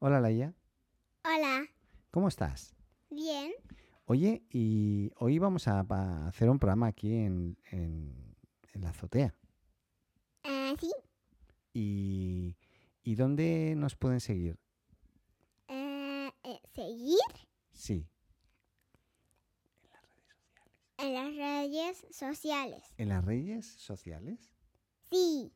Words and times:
Hola 0.00 0.20
Laia, 0.20 0.54
Hola. 1.24 1.66
¿cómo 2.10 2.28
estás? 2.28 2.74
Bien. 3.10 3.52
Oye, 4.06 4.42
y 4.50 5.12
hoy 5.18 5.38
vamos 5.38 5.68
a, 5.68 5.80
hacer 6.26 6.48
un 6.50 6.58
programa 6.58 6.86
aquí 6.88 7.14
en, 7.14 7.56
en- 7.70 8.34
en 8.72 8.80
la 8.80 8.90
azotea. 8.90 9.34
Ah, 10.44 10.74
sí. 10.80 10.90
¿Y, 11.74 12.56
¿Y 13.02 13.14
dónde 13.14 13.74
nos 13.76 13.94
pueden 13.94 14.20
seguir? 14.20 14.58
Ah, 15.68 16.32
eh, 16.44 16.60
seguir 16.74 17.18
Sí, 17.72 18.06
en 20.98 21.14
las 21.14 21.34
redes 21.36 22.06
sociales. 22.10 22.82
en 22.96 23.08
las 23.10 23.24
redes 23.24 23.66
sociales. 23.66 24.52
Sí. 25.10 25.52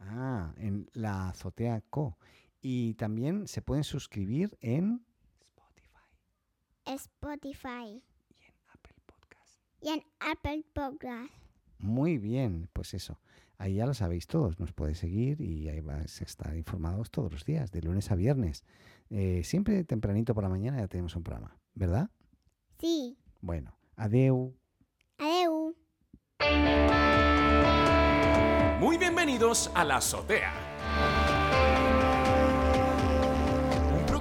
Ah, 0.00 0.52
en 0.58 0.88
la 0.92 1.28
azotea 1.30 1.82
Co. 1.90 2.16
Y 2.60 2.94
también 2.94 3.46
se 3.46 3.62
pueden 3.62 3.84
suscribir 3.84 4.56
en 4.60 5.04
Spotify 5.54 5.98
Spotify 6.86 8.02
y 8.30 8.44
en 8.44 8.54
Apple 8.72 8.94
Podcast. 9.06 9.60
y 9.80 9.88
en 9.90 10.02
Apple 10.20 10.64
Podcast. 10.72 11.32
Muy 11.78 12.18
bien, 12.18 12.68
pues 12.72 12.94
eso. 12.94 13.20
Ahí 13.58 13.74
ya 13.74 13.86
lo 13.86 13.94
sabéis 13.94 14.26
todos, 14.26 14.58
nos 14.60 14.72
podéis 14.72 14.98
seguir 14.98 15.40
y 15.40 15.68
ahí 15.68 15.80
vais 15.80 16.20
a 16.20 16.24
estar 16.24 16.56
informados 16.56 17.10
todos 17.10 17.32
los 17.32 17.44
días, 17.44 17.72
de 17.72 17.82
lunes 17.82 18.10
a 18.10 18.14
viernes. 18.14 18.64
Eh, 19.10 19.42
siempre 19.44 19.82
tempranito 19.84 20.34
por 20.34 20.42
la 20.44 20.48
mañana 20.48 20.78
ya 20.78 20.86
tenemos 20.88 21.16
un 21.16 21.24
programa, 21.24 21.56
¿verdad? 21.74 22.10
Sí. 22.78 23.16
Bueno, 23.40 23.76
adeu. 23.96 24.54
Adeu. 25.18 25.74
Muy 28.80 28.96
bienvenidos 28.96 29.70
a 29.74 29.84
La 29.84 29.96
Azotea. 29.96 30.67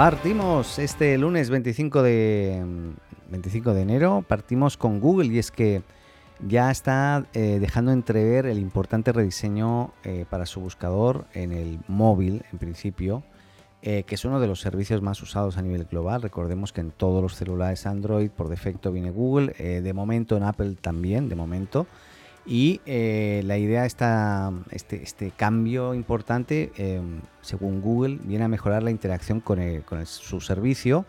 Partimos 0.00 0.78
este 0.78 1.18
lunes 1.18 1.50
25 1.50 2.02
de, 2.02 2.64
mm, 2.64 3.32
25 3.32 3.74
de 3.74 3.82
enero, 3.82 4.24
partimos 4.26 4.78
con 4.78 4.98
Google 4.98 5.26
y 5.26 5.38
es 5.38 5.50
que 5.50 5.82
ya 6.48 6.70
está 6.70 7.26
eh, 7.34 7.58
dejando 7.60 7.92
entrever 7.92 8.46
el 8.46 8.58
importante 8.60 9.12
rediseño 9.12 9.92
eh, 10.04 10.24
para 10.30 10.46
su 10.46 10.62
buscador 10.62 11.26
en 11.34 11.52
el 11.52 11.80
móvil, 11.86 12.46
en 12.50 12.58
principio, 12.58 13.22
eh, 13.82 14.04
que 14.04 14.14
es 14.14 14.24
uno 14.24 14.40
de 14.40 14.46
los 14.46 14.62
servicios 14.62 15.02
más 15.02 15.20
usados 15.20 15.58
a 15.58 15.62
nivel 15.62 15.84
global. 15.84 16.22
Recordemos 16.22 16.72
que 16.72 16.80
en 16.80 16.92
todos 16.92 17.22
los 17.22 17.36
celulares 17.36 17.84
Android 17.84 18.30
por 18.30 18.48
defecto 18.48 18.92
viene 18.92 19.10
Google, 19.10 19.52
de 19.52 19.92
momento 19.92 20.34
en 20.34 20.44
Apple 20.44 20.76
también, 20.80 21.28
de 21.28 21.36
momento. 21.36 21.86
Y 22.46 22.80
eh, 22.86 23.42
la 23.44 23.58
idea 23.58 23.84
está, 23.84 24.52
este, 24.70 25.02
este 25.02 25.30
cambio 25.30 25.94
importante, 25.94 26.72
eh, 26.76 27.00
según 27.42 27.80
Google, 27.80 28.18
viene 28.22 28.44
a 28.44 28.48
mejorar 28.48 28.82
la 28.82 28.90
interacción 28.90 29.40
con, 29.40 29.60
con 29.82 30.06
su 30.06 30.40
servicio 30.40 31.04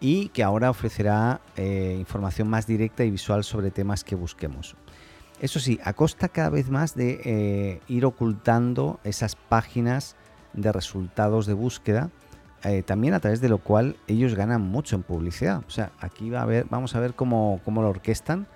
y 0.00 0.28
que 0.28 0.44
ahora 0.44 0.70
ofrecerá 0.70 1.40
eh, 1.56 1.96
información 1.98 2.48
más 2.48 2.66
directa 2.66 3.04
y 3.04 3.10
visual 3.10 3.42
sobre 3.42 3.70
temas 3.70 4.04
que 4.04 4.14
busquemos. 4.14 4.76
Eso 5.40 5.58
sí, 5.58 5.80
a 5.84 5.92
costa 5.92 6.28
cada 6.28 6.50
vez 6.50 6.70
más 6.70 6.94
de 6.94 7.20
eh, 7.24 7.80
ir 7.88 8.04
ocultando 8.04 9.00
esas 9.04 9.34
páginas 9.36 10.16
de 10.52 10.72
resultados 10.72 11.46
de 11.46 11.54
búsqueda, 11.54 12.10
también 12.86 13.14
a 13.14 13.20
través 13.20 13.40
de 13.40 13.48
lo 13.48 13.58
cual 13.58 13.94
ellos 14.08 14.34
ganan 14.34 14.60
mucho 14.60 14.96
en 14.96 15.04
publicidad. 15.04 15.62
O 15.68 15.70
sea, 15.70 15.92
aquí 16.00 16.28
va 16.28 16.42
a 16.42 16.44
ver, 16.44 16.66
vamos 16.68 16.96
a 16.96 17.00
ver 17.00 17.14
cómo, 17.14 17.60
cómo 17.64 17.82
lo 17.82 17.88
orquestan 17.88 18.48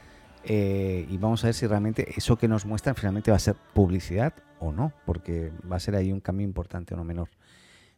eh, 0.44 1.06
y 1.08 1.18
vamos 1.18 1.44
a 1.44 1.48
ver 1.48 1.54
si 1.54 1.66
realmente 1.66 2.12
eso 2.16 2.36
que 2.36 2.48
nos 2.48 2.66
muestran 2.66 2.94
finalmente 2.94 3.30
va 3.30 3.36
a 3.36 3.40
ser 3.40 3.56
publicidad 3.74 4.34
o 4.58 4.72
no, 4.72 4.92
porque 5.06 5.52
va 5.70 5.76
a 5.76 5.80
ser 5.80 5.96
ahí 5.96 6.12
un 6.12 6.20
cambio 6.20 6.44
importante 6.44 6.94
o 6.94 6.96
no 6.96 7.04
menor. 7.04 7.28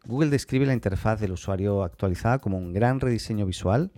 Google 0.07 0.31
describe 0.31 0.67
la 0.67 0.75
interfaz 0.75 1.21
del 1.21 1.33
usuario 1.33 1.83
actualizada 1.83 2.39
como 2.39 2.59
un 2.59 2.73
gran 2.73 3.01
rediseño 3.01 3.47
visual 3.47 3.91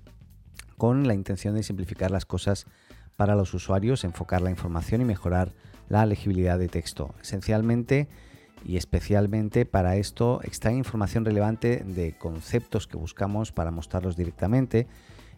con 0.77 1.07
la 1.09 1.15
intención 1.15 1.55
de 1.55 1.63
simplificar 1.63 2.11
las 2.11 2.27
cosas 2.27 2.67
para 3.17 3.35
los 3.35 3.55
usuarios, 3.55 4.05
enfocar 4.05 4.43
la 4.43 4.51
información 4.51 5.01
y 5.01 5.05
mejorar 5.05 5.53
la 5.89 6.07
legibilidad 6.07 6.59
de 6.59 6.69
texto. 6.69 7.15
Esencialmente 7.21 8.09
y 8.65 8.77
especialmente 8.77 9.65
para 9.65 9.97
esto 9.97 10.41
extrae 10.43 10.75
información 10.75 11.25
relevante 11.25 11.85
de 11.85 12.17
conceptos 12.17 12.87
que 12.87 12.97
buscamos 12.97 13.53
para 13.53 13.71
mostrarlos 13.71 14.17
directamente, 14.17 14.87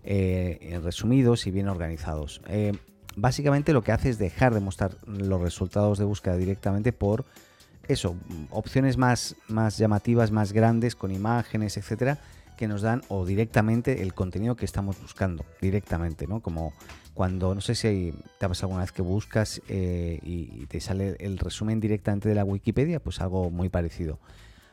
eh, 0.05 0.81
resumidos 0.83 1.47
y 1.47 1.51
bien 1.51 1.69
organizados. 1.69 2.41
Eh, 2.49 2.73
básicamente 3.21 3.73
lo 3.73 3.83
que 3.83 3.93
hace 3.93 4.11
es 4.11 4.19
dejar 4.19 4.55
de 4.55 4.61
mostrar 4.61 4.97
los 5.06 5.41
resultados 5.41 5.99
de 5.99 6.05
búsqueda 6.05 6.37
directamente 6.37 6.93
por 6.93 7.25
eso, 7.89 8.17
opciones 8.51 8.99
más, 8.99 9.34
más 9.49 9.79
llamativas, 9.79 10.31
más 10.31 10.53
grandes, 10.53 10.95
con 10.95 11.11
imágenes, 11.11 11.78
etcétera, 11.78 12.19
que 12.59 12.69
nos 12.69 12.83
dan 12.83 13.01
o 13.09 13.25
directamente 13.25 14.03
el 14.03 14.12
contenido 14.12 14.57
que 14.57 14.67
estamos 14.67 15.01
buscando, 15.01 15.47
directamente, 15.61 16.27
¿no? 16.27 16.41
Como 16.41 16.75
cuando, 17.15 17.55
no 17.55 17.62
sé 17.62 17.75
si 17.75 18.12
te 18.39 18.45
ha 18.45 18.49
pasado 18.49 18.67
alguna 18.67 18.83
vez 18.83 18.93
que 18.93 19.01
buscas 19.01 19.62
eh, 19.69 20.21
y, 20.23 20.67
te 20.67 20.81
sale 20.81 21.17
el 21.19 21.39
resumen 21.39 21.81
directamente 21.81 22.28
de 22.28 22.34
la 22.34 22.45
Wikipedia, 22.45 23.01
pues 23.01 23.21
algo 23.23 23.51
muy 23.51 23.71
parecido. 23.71 24.19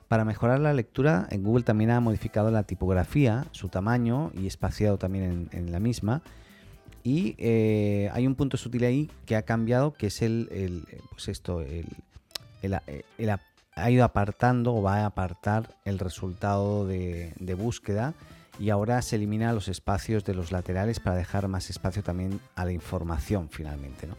Para 0.09 0.25
mejorar 0.25 0.59
la 0.59 0.73
lectura, 0.73 1.27
en 1.31 1.43
Google 1.43 1.63
también 1.63 1.91
ha 1.91 2.01
modificado 2.01 2.51
la 2.51 2.63
tipografía, 2.63 3.45
su 3.51 3.69
tamaño 3.69 4.31
y 4.35 4.45
espaciado 4.45 4.97
también 4.97 5.49
en 5.53 5.71
la 5.71 5.79
misma. 5.79 6.21
Y 7.05 7.35
eh, 7.37 8.09
hay 8.13 8.25
un 8.25 8.33
punto 8.33 8.57
sutil 8.57 8.83
ahí 8.83 9.11
que 9.27 9.35
ha 9.35 9.43
cambiado, 9.43 9.93
que 9.93 10.07
es 10.07 10.23
el, 10.23 10.49
el, 10.51 10.87
pues 11.11 11.27
esto, 11.27 11.61
ap- 13.29 13.41
ha 13.75 13.91
ido 13.91 14.03
apartando 14.03 14.73
o 14.73 14.81
va 14.81 15.01
a 15.01 15.05
apartar 15.05 15.69
el 15.85 15.99
resultado 15.99 16.87
de, 16.87 17.31
búsqueda 17.55 18.15
y 18.59 18.71
ahora 18.71 19.03
se 19.03 19.17
elimina 19.17 19.53
los 19.53 19.67
espacios 19.67 20.25
de 20.25 20.33
los 20.33 20.51
laterales 20.51 20.99
para 20.99 21.15
dejar 21.15 21.47
más 21.47 21.69
espacio 21.69 22.01
también 22.01 22.39
a 22.55 22.65
la 22.65 22.71
información 22.71 23.49
finalmente. 23.51 24.07
¿no? 24.07 24.15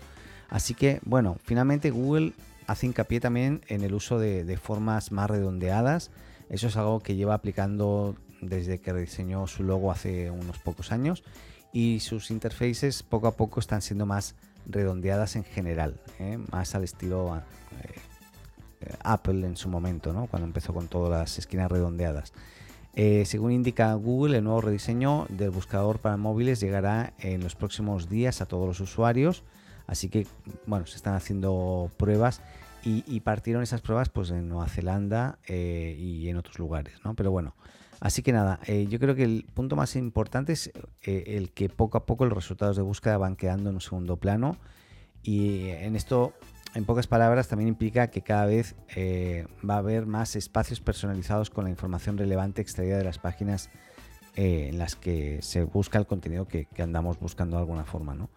Así 0.49 0.75
que, 0.75 1.01
bueno, 1.05 1.39
finalmente 1.43 1.91
Google 1.91 2.35
hace 2.69 2.87
hincapié 2.87 3.19
también 3.19 3.63
en 3.67 3.83
el 3.83 3.95
uso 3.95 4.21
de 4.21 4.57
formas 4.59 5.11
más 5.11 5.29
redondeadas. 5.29 6.13
Eso 6.51 6.69
es 6.69 6.77
algo 6.77 7.01
que 7.01 7.17
lleva 7.17 7.35
aplicando 7.35 8.15
desde 8.41 8.79
que 8.79 8.93
rediseñó 8.93 9.49
su 9.49 9.65
logo 9.65 9.91
hace 9.91 10.31
unos 10.31 10.59
pocos 10.59 10.93
años 10.93 11.25
y 11.77 12.01
sus 12.01 12.31
interfaces 12.31 13.03
poco 13.03 13.27
a 13.27 13.33
poco 13.33 13.61
están 13.61 13.83
siendo 13.83 14.07
más 14.07 14.35
redondeadas 14.65 15.37
en 15.37 15.45
general, 15.45 16.01
¿eh? 16.19 16.39
más 16.51 16.75
al 16.75 16.85
estilo 16.85 17.37
eh, 17.37 17.41
eh, 18.81 18.95
Apple 19.01 19.47
en 19.47 19.59
su 19.59 19.69
momento, 19.69 20.15
¿no? 20.15 20.27
cuando 20.27 20.47
empezó 20.47 20.73
con 20.73 20.89
todas 20.89 21.11
las 21.11 21.39
esquinas 21.39 21.71
redondeadas. 21.71 22.33
Según 23.27 23.53
indica 23.53 23.93
Google, 23.93 24.39
el 24.39 24.45
nuevo 24.45 24.63
rediseño 24.63 25.27
del 25.29 25.51
buscador 25.51 25.99
para 25.99 26.17
móviles 26.17 26.61
llegará 26.61 27.13
en 27.19 27.43
los 27.43 27.55
próximos 27.55 28.09
días 28.09 28.41
a 28.41 28.47
todos 28.47 28.67
los 28.67 28.81
usuarios. 28.81 29.43
Así 29.87 30.09
que, 30.09 30.27
bueno, 30.65 30.87
se 30.87 30.97
están 30.97 31.13
haciendo 31.13 31.91
pruebas 31.99 32.41
y, 32.89 33.21
partieron 33.21 33.65
esas 33.65 33.81
pruebas 33.81 34.11
pues 34.11 34.31
en 34.31 34.49
Nueva 34.49 34.69
Zelanda 34.69 35.41
eh, 35.49 35.97
y 35.99 36.29
en 36.29 36.37
otros 36.37 36.61
lugares, 36.61 36.95
¿no? 37.05 37.15
Pero 37.15 37.33
bueno, 37.33 37.57
así 37.99 38.23
que 38.23 38.33
nada, 38.33 38.61
eh, 38.67 38.87
yo 38.89 39.01
creo 39.01 39.17
que 39.17 39.25
el 39.25 39.45
punto 39.55 39.75
más 39.75 39.97
importante 39.97 40.53
es 40.53 40.71
eh, 41.03 41.25
el 41.27 41.51
que 41.51 41.69
poco 41.69 41.99
a 41.99 42.07
poco 42.07 42.27
los 42.27 42.35
resultados 42.35 42.77
de 42.77 42.83
búsqueda 42.83 43.19
van 43.19 43.35
quedando 43.35 43.71
en 43.71 43.77
un 43.77 43.81
segundo 43.81 44.19
plano 44.19 44.57
y 45.25 45.71
en 45.71 45.97
esto 45.97 46.33
en 46.75 46.85
pocas 46.85 47.09
palabras, 47.09 47.49
también 47.49 47.69
implica 47.69 48.09
que 48.09 48.23
cada 48.23 48.47
vez 48.47 48.77
eh, 48.95 49.47
va 49.69 49.75
a 49.75 49.79
haber 49.79 50.07
más 50.07 50.37
espacios 50.37 50.81
personalizados 50.81 51.51
con 51.51 51.65
la 51.65 51.71
información 51.71 52.19
relevante 52.19 52.63
extraída 52.63 52.99
de 52.99 53.05
las 53.05 53.19
páginas 53.19 53.69
en 54.35 54.77
las 54.77 54.95
que 54.95 55.41
se 55.41 55.65
busca 55.65 55.99
el 55.99 56.07
contenido 56.07 56.47
que, 56.47 56.67
que 56.67 56.83
andamos 56.83 57.19
buscando 57.19 57.57
de 57.57 57.63
alguna 57.63 57.85
forma. 57.85 58.15
¿no? 58.15 58.29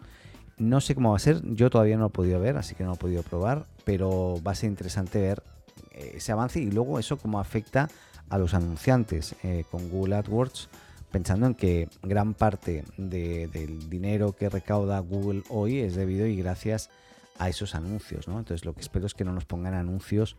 No 0.60 0.80
sé 0.80 0.94
cómo 0.94 1.10
va 1.10 1.16
a 1.16 1.20
ser, 1.20 1.40
yo 1.54 1.70
todavía 1.70 1.96
no 1.96 2.02
lo 2.02 2.06
he 2.08 2.12
podido 2.12 2.38
ver, 2.38 2.56
así 2.56 2.74
que 2.74 2.84
no 2.84 2.90
lo 2.90 2.94
he 2.96 2.98
podido 2.98 3.22
probar, 3.22 3.66
pero 3.84 4.40
va 4.46 4.52
a 4.52 4.54
ser 4.54 4.70
interesante 4.70 5.20
ver 5.20 5.42
eh, 5.90 6.12
ese 6.16 6.30
avance 6.32 6.60
y 6.60 6.70
luego 6.70 6.98
eso 6.98 7.16
cómo 7.16 7.40
afecta 7.40 7.88
a 8.28 8.38
los 8.38 8.54
anunciantes 8.54 9.34
eh, 9.42 9.64
con 9.70 9.88
Google 9.88 10.14
AdWords 10.16 10.68
pensando 11.10 11.46
en 11.46 11.54
que 11.54 11.88
gran 12.02 12.34
parte 12.34 12.84
de- 12.96 13.48
del 13.48 13.90
dinero 13.90 14.32
que 14.36 14.48
recauda 14.48 15.00
Google 15.00 15.42
hoy 15.48 15.78
es 15.80 15.96
debido 15.96 16.26
y 16.26 16.36
gracias 16.36 16.90
a 17.38 17.48
esos 17.48 17.74
anuncios, 17.74 18.28
¿no? 18.28 18.38
Entonces 18.38 18.64
lo 18.64 18.74
que 18.74 18.80
espero 18.82 19.06
es 19.06 19.14
que 19.14 19.24
no 19.24 19.32
nos 19.32 19.46
pongan 19.46 19.74
anuncios 19.74 20.36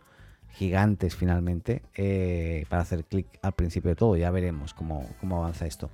gigantes 0.52 1.16
finalmente 1.16 1.82
eh, 1.96 2.64
para 2.68 2.82
hacer 2.82 3.04
clic 3.04 3.26
al 3.42 3.52
principio 3.52 3.90
de 3.90 3.96
todo. 3.96 4.16
Ya 4.16 4.30
veremos 4.30 4.72
cómo, 4.72 5.08
cómo 5.20 5.38
avanza 5.38 5.66
esto. 5.66 5.90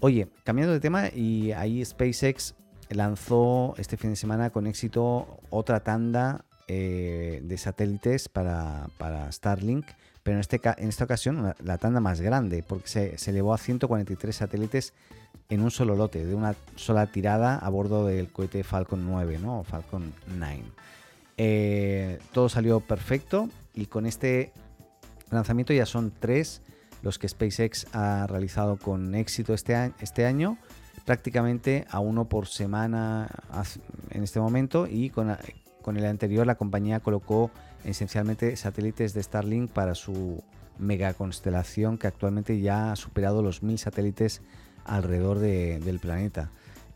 Oye, 0.00 0.28
cambiando 0.44 0.72
de 0.74 0.80
tema, 0.80 1.08
y 1.08 1.52
ahí 1.52 1.84
SpaceX 1.84 2.54
lanzó 2.94 3.74
este 3.78 3.96
fin 3.96 4.10
de 4.10 4.16
semana 4.16 4.50
con 4.50 4.66
éxito 4.66 5.40
otra 5.50 5.80
tanda 5.80 6.44
eh, 6.68 7.40
de 7.42 7.58
satélites 7.58 8.28
para, 8.28 8.88
para 8.98 9.30
Starlink, 9.30 9.86
pero 10.22 10.36
en, 10.36 10.40
este, 10.40 10.60
en 10.76 10.88
esta 10.88 11.04
ocasión 11.04 11.54
la, 11.62 11.78
tanda 11.78 12.00
más 12.00 12.20
grande, 12.20 12.62
porque 12.66 12.88
se, 12.88 13.18
se 13.18 13.30
elevó 13.30 13.54
a 13.54 13.58
143 13.58 14.34
satélites 14.34 14.94
en 15.48 15.60
un 15.60 15.70
solo 15.70 15.96
lote, 15.96 16.24
de 16.24 16.34
una 16.34 16.54
sola 16.76 17.06
tirada 17.06 17.58
a 17.58 17.68
bordo 17.68 18.06
del 18.06 18.30
cohete 18.30 18.64
Falcon 18.64 19.04
9, 19.04 19.38
¿no? 19.38 19.60
O 19.60 19.64
Falcon 19.64 20.12
9. 20.38 20.62
Eh, 21.36 22.18
todo 22.32 22.48
salió 22.48 22.80
perfecto 22.80 23.48
y 23.74 23.86
con 23.86 24.06
este 24.06 24.52
lanzamiento 25.30 25.72
ya 25.72 25.86
son 25.86 26.12
tres 26.18 26.62
los 27.02 27.18
que 27.18 27.28
SpaceX 27.28 27.86
ha 27.92 28.26
realizado 28.28 28.76
con 28.76 29.14
éxito 29.14 29.54
este, 29.54 29.92
este 30.00 30.24
año, 30.24 30.56
prácticamente 31.04 31.86
a 31.90 32.00
uno 32.00 32.28
por 32.28 32.46
semana 32.46 33.28
en 34.10 34.22
este 34.22 34.40
momento 34.40 34.86
y 34.88 35.10
con, 35.10 35.36
el 35.96 36.04
anterior 36.06 36.46
la 36.46 36.54
compañía 36.54 37.00
colocó 37.00 37.50
esencialmente 37.84 38.56
satélites 38.56 39.14
de 39.14 39.22
Starlink 39.22 39.70
para 39.70 39.94
su 39.94 40.42
mega 40.78 41.12
constelación 41.14 41.98
que 41.98 42.06
actualmente 42.06 42.60
ya 42.60 42.92
ha 42.92 42.96
superado 42.96 43.42
los 43.42 43.62
mil 43.62 43.78
satélites 43.78 44.42
alrededor 44.84 45.38
de- 45.38 45.80
del 45.80 45.98
planeta. 45.98 46.50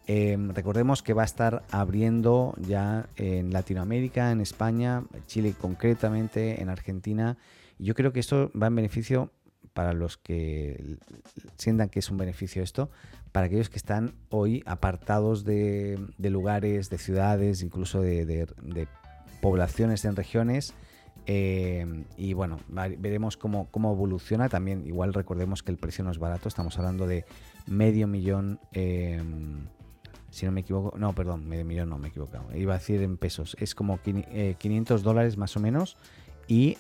Eh, 0.09 0.39
recordemos 0.55 1.03
que 1.03 1.15
va 1.15 1.23
a 1.23 1.25
estar 1.25 1.65
abriendo 1.73 2.55
ya 2.59 3.09
en 3.17 3.53
Latinoamérica, 3.53 4.31
en 4.31 4.41
España, 4.41 5.03
Chile 5.27 5.53
concretamente, 5.61 6.63
en 6.63 6.69
Argentina. 6.69 7.37
Yo 7.79 7.95
creo 7.95 8.13
que 8.13 8.21
esto 8.21 8.51
va 8.61 8.69
en 8.69 8.77
beneficio 8.77 9.31
para 9.77 9.93
los 9.93 10.17
que 10.17 10.97
sientan 11.57 11.91
que 11.91 11.99
es 11.99 12.11
un 12.11 12.17
beneficio 12.17 12.63
esto, 12.63 12.91
para 13.31 13.47
aquellos 13.47 13.69
que 13.69 13.77
están 13.77 14.15
hoy 14.31 14.63
apartados 14.65 15.45
de, 15.45 16.01
lugares, 16.19 16.89
de 16.89 16.97
ciudades, 16.99 17.63
incluso 17.63 18.01
de, 18.01 18.25
de- 18.25 18.47
de 18.63 18.89
poblaciones 19.43 20.05
en 20.07 20.17
regiones. 20.17 20.73
eh, 21.27 22.05
y 22.17 22.33
bueno, 22.33 22.59
veremos 22.69 23.37
cómo, 23.37 23.69
cómo 23.71 23.93
evoluciona. 23.93 24.49
También, 24.49 24.87
igual 24.87 25.13
recordemos 25.13 25.63
que 25.63 25.73
el 25.73 25.77
precio 25.77 26.03
no 26.05 26.11
es 26.11 26.19
barato, 26.19 26.49
estamos 26.49 26.79
hablando 26.79 27.07
de 27.07 27.25
medio 27.67 28.07
millón. 28.07 28.59
eh, 28.73 29.23
si 30.31 30.45
no 30.47 30.53
me 30.53 30.61
equivoco, 30.61 30.97
no, 30.99 31.15
perdón, 31.15 31.47
medio 31.49 31.65
millón 31.65 31.89
no 31.91 31.99
me 31.99 32.09
he 32.09 32.11
equivocado. 32.11 32.45
Iba 32.57 32.75
a 32.75 32.79
decir 32.79 33.03
en 33.03 33.17
pesos, 33.19 33.57
es 33.61 33.75
como 33.75 33.99
quini- 33.99 34.27
eh, 34.31 34.55
500 34.59 35.03
dólares 35.03 35.37
más 35.37 35.57
o 35.57 35.61
menos. 35.61 35.97
Y 36.49 36.77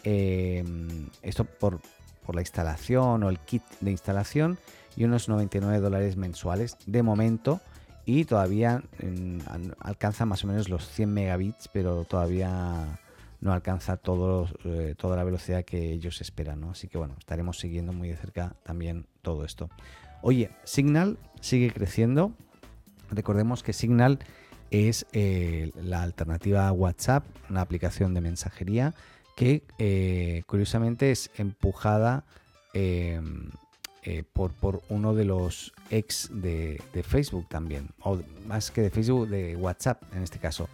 esto 1.23 1.45
por, 1.45 1.81
por 2.27 2.35
la 2.35 2.43
instalación 2.43 3.23
o 3.23 3.31
el 3.31 3.39
kit 3.39 3.63
de 3.81 3.91
instalación 3.93 4.59
y 4.97 5.05
unos 5.05 5.29
99 5.29 5.79
dólares 5.81 6.17
mensuales 6.17 6.77
de 6.87 7.03
momento. 7.03 7.61
Y 8.05 8.25
todavía 8.25 8.83
an- 9.01 9.75
alcanza 9.81 10.27
más 10.27 10.45
o 10.45 10.47
menos 10.47 10.69
los 10.69 10.87
100 10.89 11.13
megabits, 11.13 11.69
pero 11.73 12.05
todavía 12.05 12.99
no 13.41 13.53
alcanza 13.53 13.97
todos, 13.97 14.55
eh, 14.65 14.95
toda 14.97 15.17
la 15.17 15.25
velocidad 15.25 15.65
que 15.65 15.93
ellos 15.93 16.21
esperan. 16.21 16.63
Así 16.65 16.87
que 16.89 16.99
bueno, 16.99 17.15
estaremos 17.19 17.59
siguiendo 17.59 17.93
muy 17.93 18.09
de 18.09 18.17
cerca 18.17 18.55
también 18.63 19.07
todo 19.23 19.45
esto. 19.45 19.71
Oye, 20.23 20.51
Signal 20.65 21.19
sigue 21.41 21.73
creciendo. 21.73 22.33
Recordemos 23.11 23.63
que 23.63 23.73
Signal 23.73 24.19
es 24.71 25.07
eh, 25.13 25.71
la 25.75 26.03
alternativa 26.03 26.67
a 26.69 26.73
WhatsApp, 26.73 27.25
una 27.51 27.61
aplicación 27.61 28.15
de 28.15 28.21
mensajería 28.21 28.95
que 29.37 29.63
eh, 29.79 30.43
curiosamente 30.47 31.13
es 31.13 31.31
empujada 31.37 32.25
eh, 32.75 33.21
eh, 34.03 34.25
por, 34.33 34.53
por 34.53 34.83
uno 34.89 35.15
de 35.15 35.25
los 35.25 35.73
ex 35.91 36.29
de, 36.33 36.81
de 36.93 37.03
Facebook 37.03 37.47
también, 37.49 37.91
o 38.01 38.19
más 38.47 38.71
que 38.71 38.81
de 38.81 38.91
Facebook, 38.91 39.29
de 39.29 39.55
WhatsApp 39.55 40.03
en 40.15 40.23
este 40.23 40.39
caso. 40.39 40.69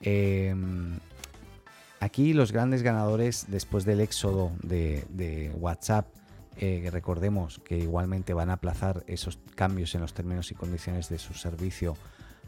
Eh, 0.00 0.54
aquí 2.00 2.32
los 2.32 2.50
grandes 2.50 2.82
ganadores 2.82 3.46
después 3.48 3.84
del 3.84 4.00
éxodo 4.00 4.52
de, 4.62 5.04
de 5.10 5.50
WhatsApp, 5.50 6.06
eh, 6.56 6.88
recordemos 6.90 7.60
que 7.64 7.78
igualmente 7.78 8.32
van 8.32 8.50
a 8.50 8.54
aplazar 8.54 9.04
esos 9.06 9.38
cambios 9.54 9.94
en 9.94 10.00
los 10.00 10.14
términos 10.14 10.50
y 10.50 10.54
condiciones 10.54 11.08
de 11.08 11.18
su 11.18 11.34
servicio 11.34 11.96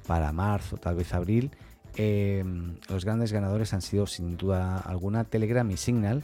para 0.06 0.32
marzo, 0.32 0.78
tal 0.78 0.96
vez 0.96 1.12
abril. 1.12 1.50
Eh, 1.96 2.44
los 2.88 3.04
grandes 3.04 3.32
ganadores 3.32 3.74
han 3.74 3.82
sido 3.82 4.06
sin 4.06 4.36
duda 4.36 4.78
alguna 4.78 5.24
Telegram 5.24 5.68
y 5.70 5.76
Signal. 5.76 6.22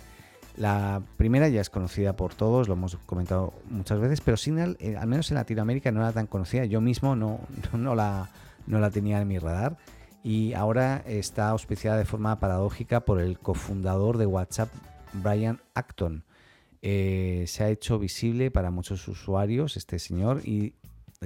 La 0.57 1.03
primera 1.19 1.49
ya 1.49 1.61
es 1.61 1.69
conocida 1.69 2.17
por 2.17 2.35
todos, 2.35 2.67
lo 2.67 2.75
hemos 2.75 2.97
comentado 3.05 3.53
muchas 3.69 3.99
veces, 4.01 4.23
pero 4.23 4.39
Signal, 4.39 4.77
eh, 4.81 4.97
al 4.97 5.07
menos 5.07 5.31
en 5.31 5.35
Latinoamérica, 5.35 5.93
no 5.93 6.01
era 6.01 6.13
tan 6.13 6.27
conocida. 6.27 6.65
Yo 6.65 6.81
mismo 6.81 7.15
no, 7.15 7.41
no, 7.75 7.95
la, 7.95 8.31
no 8.67 8.79
la 8.81 8.91
tenía 8.91 9.21
en 9.21 9.29
mi 9.29 9.39
radar 9.39 9.77
y 10.27 10.55
ahora 10.55 11.05
está 11.07 11.51
auspiciada 11.51 11.99
de 11.99 12.05
forma 12.05 12.41
paradójica 12.41 13.05
por 13.05 13.21
el 13.21 13.39
cofundador 13.39 14.19
de 14.19 14.27
WhatsApp, 14.27 14.71
Brian 15.13 15.61
Acton. 15.75 16.25
Eh, 16.83 17.45
se 17.47 17.63
ha 17.63 17.69
hecho 17.69 17.99
visible 17.99 18.51
para 18.51 18.71
muchos 18.71 19.07
usuarios 19.09 19.77
este 19.77 19.99
señor 19.99 20.43
y 20.45 20.75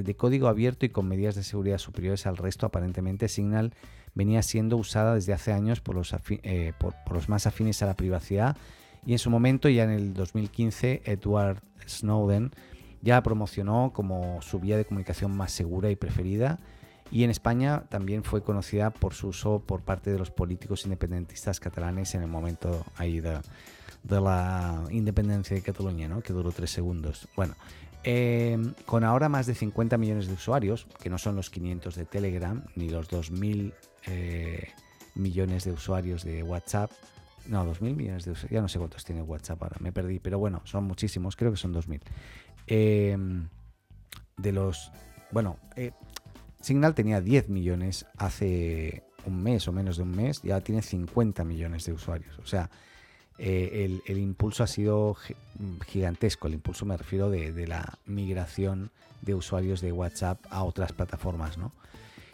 de 0.05 0.17
código 0.17 0.49
abierto 0.49 0.87
y 0.87 0.91
con 0.91 1.09
medidas 1.09 1.35
de 1.35 1.43
seguridad 1.43 1.79
superiores 1.79 2.27
al 2.27 2.37
resto, 2.37 2.67
aparentemente 2.67 3.29
Signal 3.29 3.73
venía 4.15 4.43
siendo 4.43 4.77
usada 4.77 5.15
desde 5.15 5.33
hace 5.33 5.53
años 5.53 5.81
por 5.81 5.95
los, 5.95 6.15
eh, 6.29 6.73
por 6.79 6.95
los 7.13 7.29
más 7.29 7.47
afines 7.47 7.83
a 7.83 7.87
la 7.87 7.95
privacidad 7.95 8.57
y 9.07 9.13
en 9.13 9.19
su 9.19 9.31
momento, 9.31 9.69
ya 9.69 9.85
en 9.85 9.91
el 9.91 10.15
2015, 10.15 11.03
Edward 11.05 11.63
Snowden 11.87 12.53
ya 13.03 13.15
la 13.15 13.23
promocionó 13.23 13.93
como 13.95 14.43
su 14.43 14.61
vía 14.61 14.77
de 14.77 14.85
comunicación 14.85 15.35
más 15.35 15.53
segura 15.53 15.91
y 15.91 15.97
preferida 15.97 16.59
y 17.11 17.25
en 17.25 17.31
España 17.31 17.85
también 17.89 18.23
fue 18.23 18.43
conocida 18.43 18.91
por 18.91 19.15
su 19.15 19.29
uso 19.29 19.61
por 19.61 19.81
parte 19.81 20.13
de 20.13 20.19
los 20.19 20.31
políticos 20.31 20.85
independentistas 20.85 21.61
catalanes 21.61 22.15
en 22.15 22.23
el 22.23 22.29
momento 22.29 22.85
ahí 22.97 23.21
de, 23.21 23.39
de 24.03 24.21
la 24.21 24.85
independencia 24.91 25.57
de 25.57 25.63
Cataluña, 25.63 26.09
¿no? 26.09 26.21
que 26.21 26.33
duró 26.33 26.53
tres 26.53 26.71
segundos. 26.71 27.27
Bueno, 27.37 27.55
eh, 28.05 28.59
con 28.87 29.05
ahora 29.05 29.29
más 29.29 29.47
de 29.47 29.55
50 29.55 29.99
millones 29.99 30.27
de 30.27 30.35
usuarios, 30.35 30.87
que 31.03 31.11
no 31.11 31.19
son 31.19 31.37
los 31.37 31.51
500 31.51 31.95
de 31.95 32.05
Telegram, 32.05 32.65
ni 32.77 32.89
los 32.89 33.11
2.000 33.11 33.73
eh, 34.07 34.69
millones 35.15 35.65
de 35.65 35.73
usuarios 35.73 36.25
de 36.25 36.43
WhatsApp, 36.43 36.91
no, 37.47 37.65
2.000 37.65 37.95
millones 37.95 38.25
de 38.25 38.33
usuarios, 38.33 38.53
ya 38.53 38.63
no 38.63 38.69
sé 38.69 38.79
cuántos 38.79 39.05
tiene 39.05 39.23
WhatsApp 39.23 39.63
ahora, 39.63 39.77
me 39.81 39.93
perdí, 39.93 40.19
pero 40.19 40.39
bueno, 40.39 40.63
son 40.65 40.85
muchísimos, 40.85 41.37
creo 41.37 41.51
que 41.51 41.57
son 41.57 41.75
2.000. 41.75 42.01
Eh, 42.67 43.17
de 44.37 44.53
los, 44.53 44.91
bueno, 45.31 45.59
eh, 45.77 45.93
Signal 46.61 46.95
tenía 46.95 47.21
10 47.21 47.49
millones 47.49 48.07
hace 48.17 49.05
un 49.27 49.43
mes 49.43 49.67
o 49.69 49.73
menos 49.73 49.97
de 49.97 50.03
un 50.03 50.11
mes, 50.11 50.43
ya 50.43 50.61
tiene 50.61 50.83
50 50.83 51.45
millones 51.45 51.85
de 51.85 51.93
usuarios, 51.93 52.39
o 52.39 52.47
sea, 52.47 52.71
eh, 53.41 53.85
el, 53.85 54.03
el 54.07 54.19
impulso 54.19 54.63
ha 54.63 54.67
sido 54.67 55.15
gi- 55.15 55.35
gigantesco. 55.87 56.47
El 56.47 56.55
impulso 56.55 56.85
me 56.87 56.97
refiero 56.97 57.31
de, 57.31 57.53
de 57.53 57.67
la 57.67 57.99
migración 58.07 58.91
de 59.23 59.35
usuarios 59.35 59.81
de 59.81 59.91
WhatsApp 59.93 60.39
a 60.51 60.63
otras 60.63 60.93
plataformas, 60.93 61.59
¿no? 61.59 61.73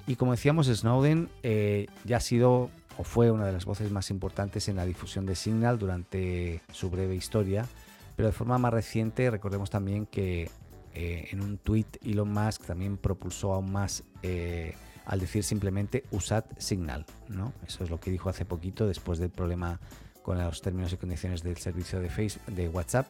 Y 0.06 0.16
como 0.16 0.32
decíamos, 0.32 0.66
Snowden 0.66 1.28
eh, 1.42 1.86
ya 2.04 2.18
ha 2.18 2.20
sido 2.20 2.70
o 2.98 3.04
fue 3.04 3.30
una 3.30 3.44
de 3.46 3.52
las 3.52 3.64
voces 3.64 3.90
más 3.90 4.10
importantes 4.10 4.68
en 4.68 4.76
la 4.76 4.86
difusión 4.86 5.26
de 5.26 5.34
Signal 5.34 5.78
durante 5.78 6.60
su 6.72 6.90
breve 6.90 7.14
historia, 7.14 7.66
pero 8.16 8.28
de 8.28 8.32
forma 8.32 8.56
más 8.58 8.72
reciente 8.72 9.30
recordemos 9.30 9.68
también 9.68 10.06
que 10.06 10.48
eh, 10.94 11.28
en 11.30 11.40
un 11.42 11.58
tweet 11.58 11.86
Elon 12.02 12.32
Musk 12.32 12.64
también 12.64 12.96
propulsó 12.96 13.52
aún 13.52 13.70
más 13.70 14.02
eh, 14.22 14.74
al 15.04 15.20
decir 15.20 15.44
simplemente 15.44 16.04
usad 16.10 16.44
Signal, 16.56 17.04
¿no? 17.28 17.52
Eso 17.66 17.84
es 17.84 17.90
lo 17.90 18.00
que 18.00 18.10
dijo 18.10 18.30
hace 18.30 18.44
poquito 18.44 18.86
después 18.86 19.18
del 19.18 19.30
problema 19.30 19.78
con 20.26 20.42
los 20.42 20.60
términos 20.60 20.92
y 20.92 20.96
condiciones 20.96 21.44
del 21.44 21.56
servicio 21.56 22.00
de, 22.00 22.10
Facebook, 22.10 22.52
de 22.52 22.68
WhatsApp. 22.68 23.06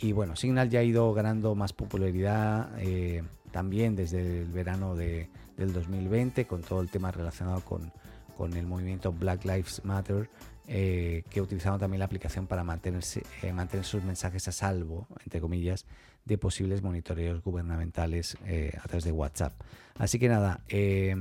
Y 0.00 0.10
bueno, 0.10 0.34
Signal 0.34 0.68
ya 0.68 0.80
ha 0.80 0.82
ido 0.82 1.14
ganando 1.14 1.54
más 1.54 1.72
popularidad 1.72 2.72
eh, 2.80 3.22
también 3.52 3.94
desde 3.94 4.40
el 4.40 4.48
verano 4.48 4.96
de, 4.96 5.28
del 5.56 5.72
2020 5.72 6.48
con 6.48 6.62
todo 6.62 6.80
el 6.80 6.90
tema 6.90 7.12
relacionado 7.12 7.60
con, 7.60 7.92
con 8.36 8.54
el 8.54 8.66
movimiento 8.66 9.12
Black 9.12 9.44
Lives 9.44 9.84
Matter, 9.84 10.28
eh, 10.66 11.22
que 11.30 11.40
utilizaron 11.40 11.78
también 11.78 12.00
la 12.00 12.06
aplicación 12.06 12.48
para 12.48 12.64
mantenerse, 12.64 13.22
eh, 13.42 13.52
mantener 13.52 13.86
sus 13.86 14.02
mensajes 14.02 14.48
a 14.48 14.52
salvo, 14.52 15.06
entre 15.22 15.40
comillas, 15.40 15.86
de 16.24 16.38
posibles 16.38 16.82
monitoreos 16.82 17.40
gubernamentales 17.40 18.36
eh, 18.46 18.72
a 18.82 18.88
través 18.88 19.04
de 19.04 19.12
WhatsApp. 19.12 19.52
Así 19.96 20.18
que 20.18 20.28
nada, 20.28 20.64
eh, 20.68 21.14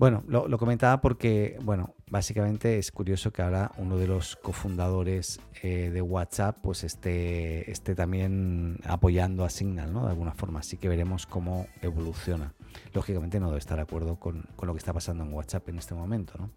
bueno, 0.00 0.24
lo, 0.28 0.56
comentaba 0.56 1.02
porque, 1.02 1.58
bueno, 1.60 1.94
básicamente 2.08 2.78
es 2.78 2.90
curioso 2.90 3.34
que 3.34 3.42
ahora 3.42 3.70
uno 3.76 3.98
de 3.98 4.06
los 4.06 4.34
cofundadores 4.36 5.40
eh, 5.62 5.90
de 5.92 6.00
WhatsApp 6.00 6.56
pues 6.62 6.84
esté, 6.84 7.70
esté 7.70 7.94
también 7.94 8.78
apoyando 8.84 9.44
a 9.44 9.50
Signal, 9.50 9.92
¿no? 9.92 10.04
De 10.04 10.08
alguna 10.08 10.32
forma. 10.32 10.60
Así 10.60 10.78
que 10.78 10.88
veremos 10.88 11.26
cómo 11.26 11.66
evoluciona. 11.82 12.54
Lógicamente 12.94 13.40
no 13.40 13.48
debe 13.48 13.58
estar 13.58 13.76
de 13.76 13.82
acuerdo 13.82 14.16
con, 14.16 14.46
con 14.56 14.68
lo 14.68 14.72
que 14.72 14.78
está 14.78 14.94
pasando 14.94 15.22
en 15.22 15.34
WhatsApp 15.34 15.68
en 15.68 15.76
este 15.76 15.92
momento, 15.92 16.32
¿no? 16.38 16.48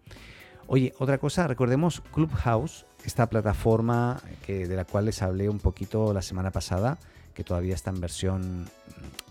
Oye, 0.66 0.94
otra 0.98 1.18
cosa, 1.18 1.46
recordemos 1.46 2.00
Clubhouse, 2.14 2.86
esta 3.04 3.28
plataforma 3.28 4.22
que, 4.46 4.66
de 4.66 4.74
la 4.74 4.86
cual 4.86 5.04
les 5.04 5.20
hablé 5.20 5.50
un 5.50 5.58
poquito 5.58 6.14
la 6.14 6.22
semana 6.22 6.50
pasada, 6.50 6.96
que 7.34 7.44
todavía 7.44 7.74
está 7.74 7.90
en 7.90 8.00
versión 8.00 8.70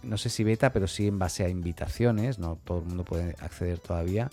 no 0.04 0.18
sé 0.18 0.30
si 0.30 0.44
beta, 0.44 0.74
pero 0.74 0.88
sí 0.88 1.08
en 1.08 1.20
base 1.20 1.44
a 1.44 1.50
invitaciones, 1.50 2.40
no 2.40 2.58
todo 2.64 2.80
el 2.80 2.86
mundo 2.86 3.04
puede 3.04 3.36
acceder 3.40 3.80
todavía. 3.80 4.30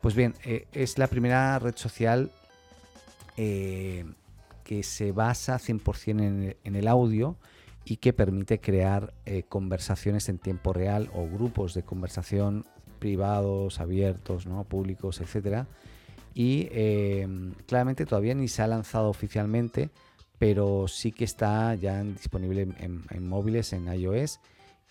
Pues 0.00 0.14
bien, 0.14 0.34
eh, 0.44 0.66
es 0.72 0.98
la 0.98 1.06
primera 1.06 1.58
red 1.58 1.76
social 1.76 2.30
eh, 3.36 4.04
que 4.64 4.82
se 4.82 5.12
basa 5.12 5.58
100% 5.58 6.22
en 6.22 6.56
en 6.64 6.76
el 6.76 6.88
audio 6.88 7.36
y 7.84 7.96
que 7.96 8.12
permite 8.12 8.60
crear 8.60 9.12
eh, 9.26 9.44
conversaciones 9.48 10.28
en 10.28 10.38
tiempo 10.38 10.72
real 10.72 11.10
o 11.14 11.26
grupos 11.28 11.74
de 11.74 11.82
conversación 11.82 12.64
privados, 12.98 13.80
abiertos, 13.80 14.46
¿no? 14.46 14.64
públicos, 14.64 15.20
etcétera. 15.20 15.66
Y 16.34 16.68
claramente 17.66 18.06
todavía 18.06 18.34
ni 18.34 18.48
se 18.48 18.62
ha 18.62 18.66
lanzado 18.66 19.10
oficialmente, 19.10 19.90
pero 20.38 20.88
sí 20.88 21.12
que 21.12 21.24
está 21.24 21.74
ya 21.74 22.02
disponible 22.02 22.62
en, 22.62 23.02
en 23.10 23.28
móviles, 23.28 23.72
en 23.74 23.92
iOS. 23.92 24.40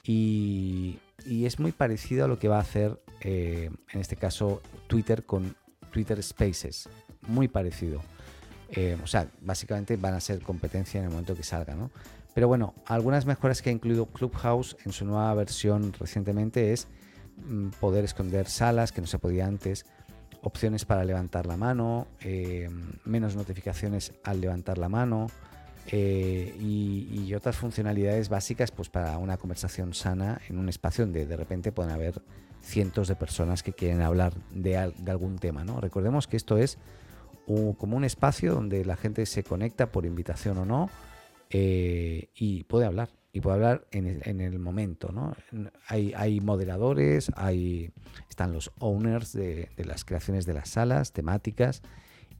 Y, 0.04 1.00
es 1.26 1.60
muy 1.60 1.72
parecido 1.72 2.26
a 2.26 2.28
lo 2.28 2.40
que 2.40 2.48
va 2.48 2.58
a 2.58 2.62
hacer, 2.62 3.00
eh, 3.22 3.70
en 3.92 4.00
este 4.00 4.16
caso, 4.16 4.62
Twitter 4.88 5.24
con 5.24 5.56
Twitter 5.92 6.22
Spaces. 6.24 6.90
Muy 7.28 7.48
parecido. 7.48 8.02
Eh, 8.70 8.98
o 9.04 9.08
sea, 9.08 9.28
básicamente 9.42 9.98
van 9.98 10.16
a 10.16 10.20
ser 10.20 10.42
competencia 10.42 11.00
en 11.00 11.06
el 11.06 11.12
momento 11.12 11.36
que 11.36 11.44
salga, 11.44 11.76
¿no? 11.76 11.92
Pero 12.34 12.48
bueno, 12.48 12.74
algunas 12.86 13.26
mejoras 13.26 13.62
que 13.62 13.70
ha 13.70 13.74
incluido 13.74 14.06
Clubhouse 14.06 14.78
en 14.86 14.94
su 14.94 15.06
nueva 15.06 15.34
versión 15.34 15.94
recientemente 15.94 16.72
es 16.72 16.88
mm, 17.46 17.70
poder 17.80 18.06
esconder 18.06 18.48
salas 18.48 18.92
que 18.92 19.02
no 19.02 19.08
se 19.08 19.20
podía 19.20 19.46
antes, 19.46 19.86
opciones 20.42 20.86
para 20.86 21.04
levantar 21.04 21.46
la 21.46 21.58
mano, 21.58 22.08
eh, 22.22 22.70
menos 23.04 23.36
notificaciones 23.36 24.14
al 24.24 24.40
levantar 24.40 24.78
la 24.78 24.90
mano 24.90 25.28
eh, 25.88 26.56
y, 26.60 27.34
otras 27.34 27.56
funcionalidades 27.56 28.28
básicas 28.28 28.72
pues 28.72 28.90
para 28.90 29.18
una 29.18 29.38
conversación 29.38 29.94
sana 29.94 30.42
en 30.50 30.58
un 30.58 30.68
espacio 30.68 31.06
donde 31.06 31.26
de 31.26 31.38
repente 31.38 31.72
pueden 31.72 31.92
haber 31.92 32.22
cientos 32.62 33.08
de 33.08 33.16
personas 33.16 33.64
que 33.64 33.72
quieren 33.72 34.02
hablar 34.02 34.34
de, 34.52 34.78
algún 34.78 35.40
tema. 35.40 35.64
¿no? 35.64 35.80
Recordemos 35.80 36.28
que 36.28 36.36
esto 36.36 36.58
es 36.58 36.78
como 37.78 37.98
un 37.98 38.04
espacio 38.04 38.54
donde 38.54 38.84
la 38.86 38.98
gente 38.98 39.26
se 39.26 39.44
conecta 39.44 39.92
por 39.92 40.06
invitación 40.06 40.58
o 40.58 40.66
no 40.66 40.90
eh, 41.50 42.30
y 42.36 42.64
puede 42.66 42.86
hablar, 42.86 43.10
y 43.32 43.40
puede 43.40 43.56
hablar 43.56 43.88
en 43.92 44.08
el, 44.08 44.22
en 44.26 44.42
el 44.42 44.60
momento. 44.60 45.12
¿no? 45.12 45.36
Hay, 45.88 46.14
hay, 46.16 46.42
moderadores, 46.42 47.32
hay, 47.36 47.92
están 48.30 48.54
los 48.54 48.72
owners 48.80 49.34
de, 49.34 49.70
de, 49.78 49.86
las 49.86 50.04
creaciones 50.04 50.46
de 50.46 50.54
las 50.54 50.70
salas 50.70 51.14
temáticas. 51.14 51.82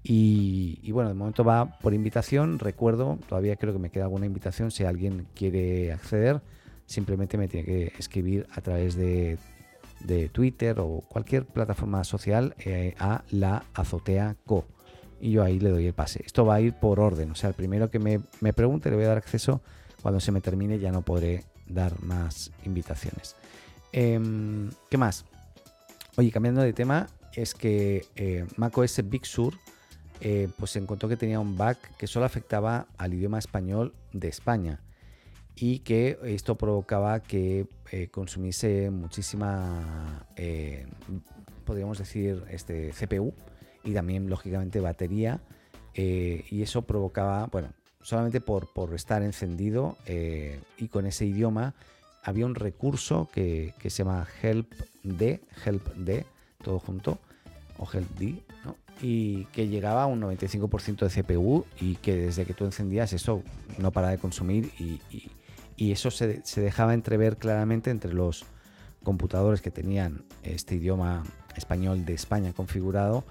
Y, 0.04 0.92
bueno, 0.92 1.10
de 1.10 1.16
momento 1.16 1.44
va 1.44 1.78
por 1.80 1.94
invitación. 1.94 2.60
Recuerdo, 2.60 3.20
todavía 3.28 3.56
creo 3.56 3.74
que 3.74 3.80
me 3.80 3.92
queda 3.92 4.06
alguna 4.06 4.26
invitación. 4.26 4.72
Si 4.72 4.84
alguien 4.84 5.28
quiere 5.36 5.94
acceder, 5.94 6.42
simplemente 6.86 7.38
me 7.38 7.48
tiene 7.48 7.66
que 7.66 7.94
escribir 8.00 8.48
a 8.52 8.62
través 8.62 8.96
de, 8.96 9.38
de 10.00 10.30
Twitter 10.30 10.80
o 10.80 11.04
cualquier 11.08 11.46
plataforma 11.46 12.04
social 12.04 12.56
eh, 12.66 12.96
a 12.98 13.24
la 13.30 13.64
azotea 13.74 14.36
co 14.46 14.66
y 15.22 15.32
yo 15.32 15.44
ahí 15.44 15.60
le 15.60 15.70
doy 15.70 15.86
el 15.86 15.94
pase. 15.94 16.24
Esto 16.26 16.46
va 16.46 16.56
a 16.56 16.62
ir 16.62 16.74
por 16.74 17.00
orden, 17.00 17.30
o 17.30 17.36
sea, 17.36 17.50
el 17.50 17.54
primero 17.54 17.92
que 17.92 18.00
me, 18.00 18.20
me 18.40 18.54
pregunte 18.54 18.90
le 18.90 18.96
voy 18.96 19.06
a 19.06 19.10
dar 19.10 19.18
acceso, 19.18 19.62
cuando 20.02 20.20
se 20.20 20.32
me 20.32 20.42
termine 20.42 20.80
ya 20.80 20.92
no 20.92 21.04
podré 21.04 21.44
dar 21.68 22.02
más 22.02 22.52
invitaciones. 22.66 23.36
Eh, 23.94 24.20
¿Qué 24.90 24.98
más? 24.98 25.26
Oye, 26.18 26.32
cambiando 26.32 26.62
de 26.62 26.74
tema, 26.74 27.08
es 27.36 27.54
que 27.54 28.06
eh, 28.16 28.46
macOS 28.58 29.02
Big 29.08 29.26
Sur 29.26 29.54
eh, 30.24 30.50
pues 30.58 30.72
se 30.72 30.80
encontró 30.80 31.10
que 31.10 31.18
tenía 31.18 31.40
un 31.40 31.58
bug 31.58 31.78
que 31.98 32.06
solo 32.06 32.26
afectaba 32.26 32.86
al 32.98 33.14
idioma 33.14 33.40
español 33.40 33.94
de 34.14 34.28
España 34.28 34.80
y 35.56 35.80
que 35.80 36.20
esto 36.24 36.56
provocaba 36.56 37.22
que 37.22 37.66
eh, 37.92 38.08
consumiese 38.10 38.92
muchísima, 38.92 40.28
eh, 40.36 40.86
podríamos 41.66 41.98
decir, 41.98 42.44
este 42.52 42.92
CPU 42.92 43.34
y 43.84 43.94
también 43.94 44.30
lógicamente 44.30 44.80
batería 44.80 45.42
y 45.94 46.62
eso 46.62 46.84
provocaba, 46.84 47.48
bueno, 47.48 47.74
solamente 48.02 48.40
por, 48.40 48.72
por 48.72 48.94
estar 48.94 49.24
encendido 49.24 49.98
y 50.78 50.88
con 50.88 51.06
ese 51.06 51.26
idioma 51.26 51.74
había 52.24 52.46
un 52.46 52.56
recurso 52.56 53.28
que, 53.34 53.74
que 53.78 53.90
se 53.90 54.04
llama 54.04 54.26
helpd, 54.42 55.22
helpd, 55.66 56.26
todo 56.64 56.80
junto, 56.80 57.20
o 57.78 57.90
helpd, 57.92 58.40
¿no? 58.64 58.76
Y 59.02 59.46
que 59.46 59.68
llegaba 59.68 60.04
a 60.04 60.06
un 60.06 60.22
95% 60.22 61.08
de 61.08 61.24
CPU 61.24 61.66
y 61.80 61.96
que 61.96 62.16
desde 62.16 62.46
que 62.46 62.54
tú 62.54 62.66
encendías 62.66 63.14
eso 63.14 63.42
no 63.78 63.92
para 63.92 64.10
de 64.10 64.18
consumir 64.18 64.72
y, 64.80 65.00
eso 65.78 66.12
se, 66.12 66.42
se, 66.46 66.62
dejaba 66.62 66.94
entrever 66.94 67.38
claramente 67.38 67.90
entre 67.90 68.14
los 68.14 68.46
computadores 69.02 69.62
que 69.62 69.72
tenían 69.72 70.24
este 70.44 70.76
idioma 70.76 71.24
español 71.56 72.06
de 72.06 72.14
España 72.14 72.54
configurado 72.54 73.26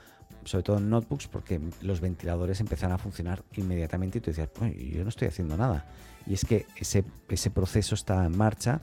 sobre 0.45 0.63
todo 0.63 0.79
en 0.79 0.91
notebooks, 0.91 1.29
porque 1.29 1.61
los 1.83 2.01
ventiladores 2.01 2.61
empezaron 2.61 2.95
a 2.95 2.99
funcionar 2.99 3.45
inmediatamente 3.57 4.19
y 4.19 4.21
tú 4.21 4.31
decías, 4.31 4.49
yo 4.59 5.03
no 5.03 5.09
estoy 5.09 5.29
haciendo 5.29 5.57
nada. 5.57 5.87
Y 6.27 6.35
es 6.35 6.45
que 6.45 6.67
ese, 6.77 7.05
ese 7.29 7.51
proceso 7.51 7.95
está 7.95 8.25
en 8.25 8.37
marcha 8.37 8.81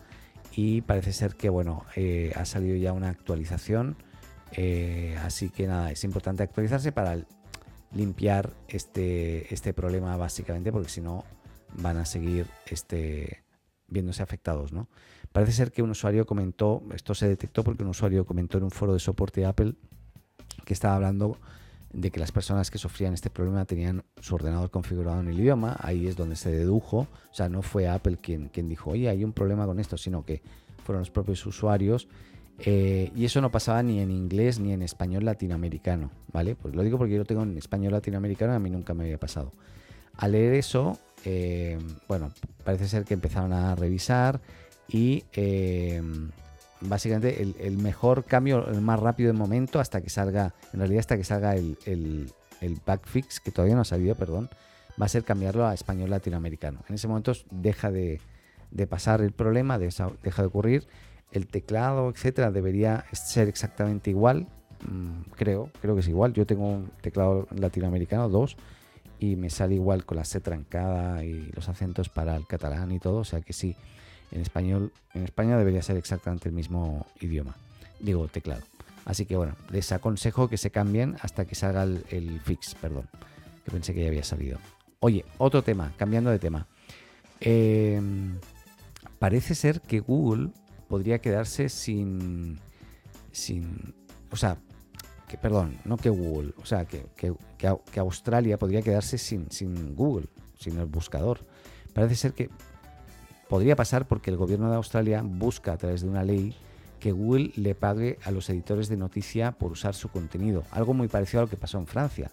y 0.55 0.81
parece 0.81 1.13
ser 1.13 1.35
que, 1.35 1.49
bueno, 1.49 1.85
eh, 1.95 2.31
ha 2.35 2.45
salido 2.45 2.75
ya 2.75 2.93
una 2.93 3.09
actualización. 3.09 3.97
Eh, 4.53 5.17
así 5.23 5.49
que 5.49 5.67
nada, 5.67 5.91
es 5.91 6.03
importante 6.03 6.43
actualizarse 6.43 6.91
para 6.91 7.17
limpiar 7.91 8.53
este, 8.67 9.53
este 9.53 9.73
problema 9.73 10.15
básicamente, 10.17 10.71
porque 10.71 10.89
si 10.89 11.01
no 11.01 11.23
van 11.75 11.97
a 11.97 12.05
seguir 12.05 12.47
este, 12.65 13.43
viéndose 13.87 14.23
afectados, 14.23 14.71
¿no? 14.71 14.87
Parece 15.31 15.51
ser 15.51 15.71
que 15.71 15.81
un 15.81 15.91
usuario 15.91 16.25
comentó, 16.25 16.81
esto 16.93 17.13
se 17.13 17.27
detectó 17.27 17.63
porque 17.63 17.83
un 17.83 17.89
usuario 17.89 18.25
comentó 18.25 18.57
en 18.57 18.63
un 18.65 18.71
foro 18.71 18.93
de 18.93 18.99
soporte 18.99 19.41
de 19.41 19.47
Apple 19.47 19.75
que 20.65 20.73
estaba 20.73 20.95
hablando 20.95 21.37
de 21.93 22.11
que 22.11 22.19
las 22.19 22.31
personas 22.31 22.69
que 22.69 22.77
sufrían 22.77 23.13
este 23.13 23.29
problema 23.29 23.65
tenían 23.65 24.03
su 24.19 24.35
ordenador 24.35 24.69
configurado 24.71 25.19
en 25.21 25.29
el 25.29 25.39
idioma, 25.39 25.77
ahí 25.79 26.07
es 26.07 26.15
donde 26.15 26.35
se 26.35 26.51
dedujo, 26.51 26.99
o 26.99 27.33
sea, 27.33 27.49
no 27.49 27.61
fue 27.61 27.87
Apple 27.87 28.17
quien, 28.21 28.49
quien 28.49 28.67
dijo, 28.67 28.91
oye, 28.91 29.09
hay 29.09 29.23
un 29.23 29.33
problema 29.33 29.65
con 29.65 29.79
esto, 29.79 29.97
sino 29.97 30.25
que 30.25 30.41
fueron 30.83 31.01
los 31.01 31.11
propios 31.11 31.45
usuarios, 31.45 32.07
eh, 32.59 33.11
y 33.15 33.25
eso 33.25 33.41
no 33.41 33.51
pasaba 33.51 33.83
ni 33.83 33.99
en 33.99 34.11
inglés 34.11 34.59
ni 34.59 34.73
en 34.73 34.81
español 34.81 35.25
latinoamericano, 35.25 36.11
¿vale? 36.31 36.55
Pues 36.55 36.75
lo 36.75 36.83
digo 36.83 36.97
porque 36.97 37.13
yo 37.13 37.19
lo 37.19 37.25
tengo 37.25 37.43
en 37.43 37.57
español 37.57 37.93
latinoamericano, 37.93 38.53
a 38.53 38.59
mí 38.59 38.69
nunca 38.69 38.93
me 38.93 39.03
había 39.03 39.19
pasado. 39.19 39.51
Al 40.15 40.31
leer 40.31 40.53
eso, 40.53 40.97
eh, 41.25 41.77
bueno, 42.07 42.31
parece 42.63 42.87
ser 42.87 43.05
que 43.05 43.13
empezaron 43.13 43.53
a 43.53 43.75
revisar 43.75 44.41
y... 44.87 45.23
Eh, 45.33 46.01
básicamente 46.81 47.41
el, 47.41 47.55
el, 47.59 47.77
mejor 47.77 48.25
cambio, 48.25 48.67
el 48.67 48.81
más 48.81 48.99
rápido 48.99 49.31
de 49.31 49.37
momento, 49.37 49.79
hasta 49.79 50.01
que 50.01 50.09
salga, 50.09 50.53
en 50.73 50.79
realidad 50.79 50.99
hasta 50.99 51.17
que 51.17 51.23
salga 51.23 51.55
el, 51.55 51.77
el, 51.85 52.31
el 52.61 52.79
backfix, 52.85 53.39
que 53.39 53.51
todavía 53.51 53.75
no 53.75 53.81
ha 53.81 53.85
salido, 53.85 54.15
perdón, 54.15 54.49
va 54.99 55.05
a 55.05 55.09
ser 55.09 55.23
cambiarlo 55.23 55.65
a 55.65 55.73
español 55.73 56.09
latinoamericano. 56.09 56.83
En 56.87 56.95
ese 56.95 57.07
momento 57.07 57.33
deja 57.51 57.91
de, 57.91 58.21
de 58.71 58.87
pasar 58.87 59.21
el 59.21 59.31
problema, 59.31 59.77
de, 59.77 59.93
deja 60.23 60.41
de 60.41 60.47
ocurrir. 60.47 60.87
El 61.31 61.47
teclado, 61.47 62.09
etcétera, 62.09 62.51
debería 62.51 63.05
ser 63.11 63.47
exactamente 63.47 64.09
igual. 64.09 64.47
Mm, 64.89 65.31
creo, 65.35 65.69
creo 65.81 65.95
que 65.95 66.01
es 66.01 66.07
igual. 66.07 66.33
Yo 66.33 66.45
tengo 66.45 66.67
un 66.67 66.91
teclado 67.01 67.47
latinoamericano, 67.51 68.29
dos, 68.29 68.57
y 69.19 69.35
me 69.35 69.49
sale 69.49 69.75
igual 69.75 70.05
con 70.05 70.17
la 70.17 70.25
C 70.25 70.39
trancada 70.39 71.23
y 71.23 71.51
los 71.53 71.69
acentos 71.69 72.09
para 72.09 72.35
el 72.35 72.47
catalán 72.47 72.91
y 72.91 72.99
todo. 72.99 73.17
O 73.17 73.25
sea 73.25 73.41
que 73.41 73.53
sí, 73.53 73.75
en 74.31 74.41
español, 74.41 74.91
en 75.13 75.23
España 75.23 75.57
debería 75.57 75.81
ser 75.81 75.97
exactamente 75.97 76.49
el 76.49 76.55
mismo 76.55 77.05
idioma, 77.19 77.55
digo 77.99 78.27
teclado. 78.27 78.61
Así 79.05 79.25
que 79.25 79.37
bueno, 79.37 79.55
les 79.71 79.91
aconsejo 79.91 80.49
que 80.49 80.57
se 80.57 80.69
cambien 80.69 81.15
hasta 81.21 81.45
que 81.45 81.55
salga 81.55 81.83
el, 81.83 82.03
el 82.09 82.41
fix, 82.41 82.75
perdón, 82.75 83.07
que 83.63 83.71
pensé 83.71 83.93
que 83.93 84.01
ya 84.01 84.09
había 84.09 84.23
salido. 84.23 84.59
Oye, 84.99 85.23
otro 85.37 85.63
tema, 85.63 85.93
cambiando 85.97 86.29
de 86.29 86.39
tema. 86.39 86.67
Eh, 87.39 88.01
parece 89.19 89.55
ser 89.55 89.81
que 89.81 89.99
Google 89.99 90.49
podría 90.87 91.19
quedarse 91.19 91.69
sin, 91.69 92.59
sin, 93.31 93.93
o 94.31 94.35
sea, 94.35 94.57
que 95.27 95.37
perdón, 95.37 95.77
no 95.85 95.97
que 95.97 96.09
Google, 96.09 96.53
o 96.61 96.65
sea, 96.65 96.85
que, 96.85 97.05
que, 97.15 97.33
que 97.57 97.99
Australia 97.99 98.57
podría 98.57 98.81
quedarse 98.81 99.17
sin, 99.17 99.51
sin 99.51 99.95
Google, 99.95 100.27
sin 100.57 100.77
el 100.79 100.85
buscador. 100.85 101.41
Parece 101.93 102.15
ser 102.15 102.33
que 102.33 102.49
podría 103.49 103.75
pasar 103.75 104.07
porque 104.07 104.31
el 104.31 104.37
gobierno 104.37 104.69
de 104.69 104.75
Australia 104.75 105.21
busca 105.23 105.73
a 105.73 105.77
través 105.77 106.01
de 106.01 106.09
una 106.09 106.23
ley 106.23 106.55
que 106.99 107.11
Google 107.11 107.51
le 107.55 107.75
pague 107.75 108.17
a 108.23 108.31
los 108.31 108.49
editores 108.49 108.89
de 108.89 108.97
noticia 108.97 109.51
por 109.51 109.71
usar 109.71 109.93
su 109.93 110.09
contenido, 110.09 110.63
algo 110.71 110.93
muy 110.93 111.07
parecido 111.07 111.41
a 111.41 111.43
lo 111.45 111.49
que 111.49 111.57
pasó 111.57 111.77
en 111.77 111.87
Francia, 111.87 112.31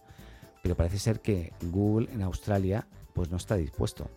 pero 0.62 0.76
parece 0.76 0.98
ser 0.98 1.20
que 1.20 1.52
Google 1.62 2.08
en 2.12 2.22
Australia 2.22 2.86
pues 3.12 3.30
no 3.30 3.36
está 3.36 3.56
dispuesto. 3.56 4.10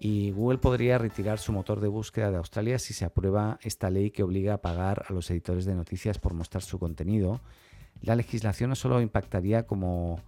Y 0.00 0.30
Google 0.30 0.58
podría 0.58 0.98
retirar 0.98 1.38
su 1.38 1.52
motor 1.52 1.80
de 1.80 1.88
búsqueda 1.88 2.30
de 2.30 2.36
Australia 2.36 2.78
si 2.78 2.94
se 2.94 3.04
aprueba 3.04 3.58
esta 3.62 3.90
ley 3.90 4.10
que 4.10 4.22
obliga 4.22 4.54
a 4.54 4.62
pagar 4.62 5.04
a 5.08 5.12
los 5.12 5.30
editores 5.30 5.64
de 5.64 5.74
noticias 5.74 6.18
por 6.18 6.34
mostrar 6.34 6.62
su 6.62 6.78
contenido. 6.78 7.40
La 8.02 8.14
legislación 8.14 8.70
no 8.70 8.76
solo 8.76 9.00
impactaría 9.00 9.66
como 9.66 10.20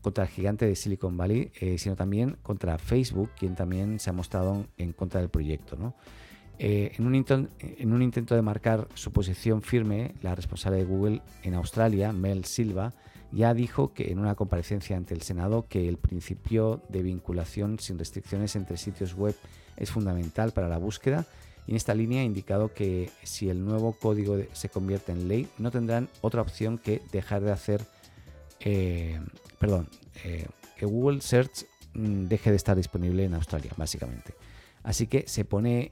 contra 0.00 0.24
el 0.24 0.30
gigante 0.30 0.66
de 0.66 0.76
Silicon 0.76 1.16
Valley, 1.16 1.50
eh, 1.60 1.78
sino 1.78 1.96
también 1.96 2.36
contra 2.42 2.78
Facebook, 2.78 3.30
quien 3.36 3.56
también 3.56 3.98
se 3.98 4.10
ha 4.10 4.12
mostrado 4.12 4.66
en 4.76 4.92
contra 4.92 5.20
del 5.20 5.30
proyecto. 5.30 5.76
Eh, 6.58 6.92
en, 6.96 7.06
un 7.06 7.14
intento, 8.02 8.34
de 8.34 8.42
marcar 8.42 8.88
su 8.94 9.12
posición 9.12 9.62
firme, 9.62 10.14
la 10.22 10.34
responsable 10.34 10.78
de 10.78 10.84
Google 10.84 11.22
en 11.42 11.54
Australia, 11.54 12.12
Mel 12.12 12.44
Silva, 12.44 12.94
ya 13.32 13.54
dijo 13.54 13.92
que 13.92 14.10
en 14.10 14.18
una 14.18 14.34
comparecencia 14.34 14.96
ante 14.96 15.14
el 15.14 15.22
Senado 15.22 15.66
que 15.68 15.88
el 15.88 15.96
principio 15.96 16.82
de 16.88 17.02
vinculación 17.02 17.78
sin 17.78 17.98
restricciones 17.98 18.56
entre 18.56 18.76
sitios 18.76 19.14
web 19.14 19.34
es 19.76 19.90
fundamental 19.90 20.52
para 20.52 20.68
la 20.68 20.78
búsqueda 20.78 21.26
y 21.66 21.72
en 21.72 21.76
esta 21.76 21.94
línea 21.94 22.22
ha 22.22 22.24
indicado 22.24 22.72
que 22.72 23.10
si 23.24 23.48
el 23.48 23.64
nuevo 23.64 23.92
código 23.92 24.38
se 24.52 24.68
convierte 24.68 25.12
en 25.12 25.28
ley 25.28 25.48
no 25.58 25.70
tendrán 25.70 26.08
otra 26.20 26.40
opción 26.40 26.78
que 26.78 27.02
dejar 27.10 27.42
de 27.42 27.52
hacer, 27.52 27.84
eh, 28.60 29.20
perdón, 29.58 29.88
eh, 30.24 30.46
que 30.76 30.86
Google 30.86 31.20
Search 31.20 31.66
mm, 31.94 32.26
deje 32.26 32.50
de 32.50 32.56
estar 32.56 32.76
disponible 32.76 33.24
en 33.24 33.34
Australia, 33.34 33.72
básicamente. 33.76 34.34
Así 34.84 35.08
que 35.08 35.24
se 35.26 35.44
pone 35.44 35.90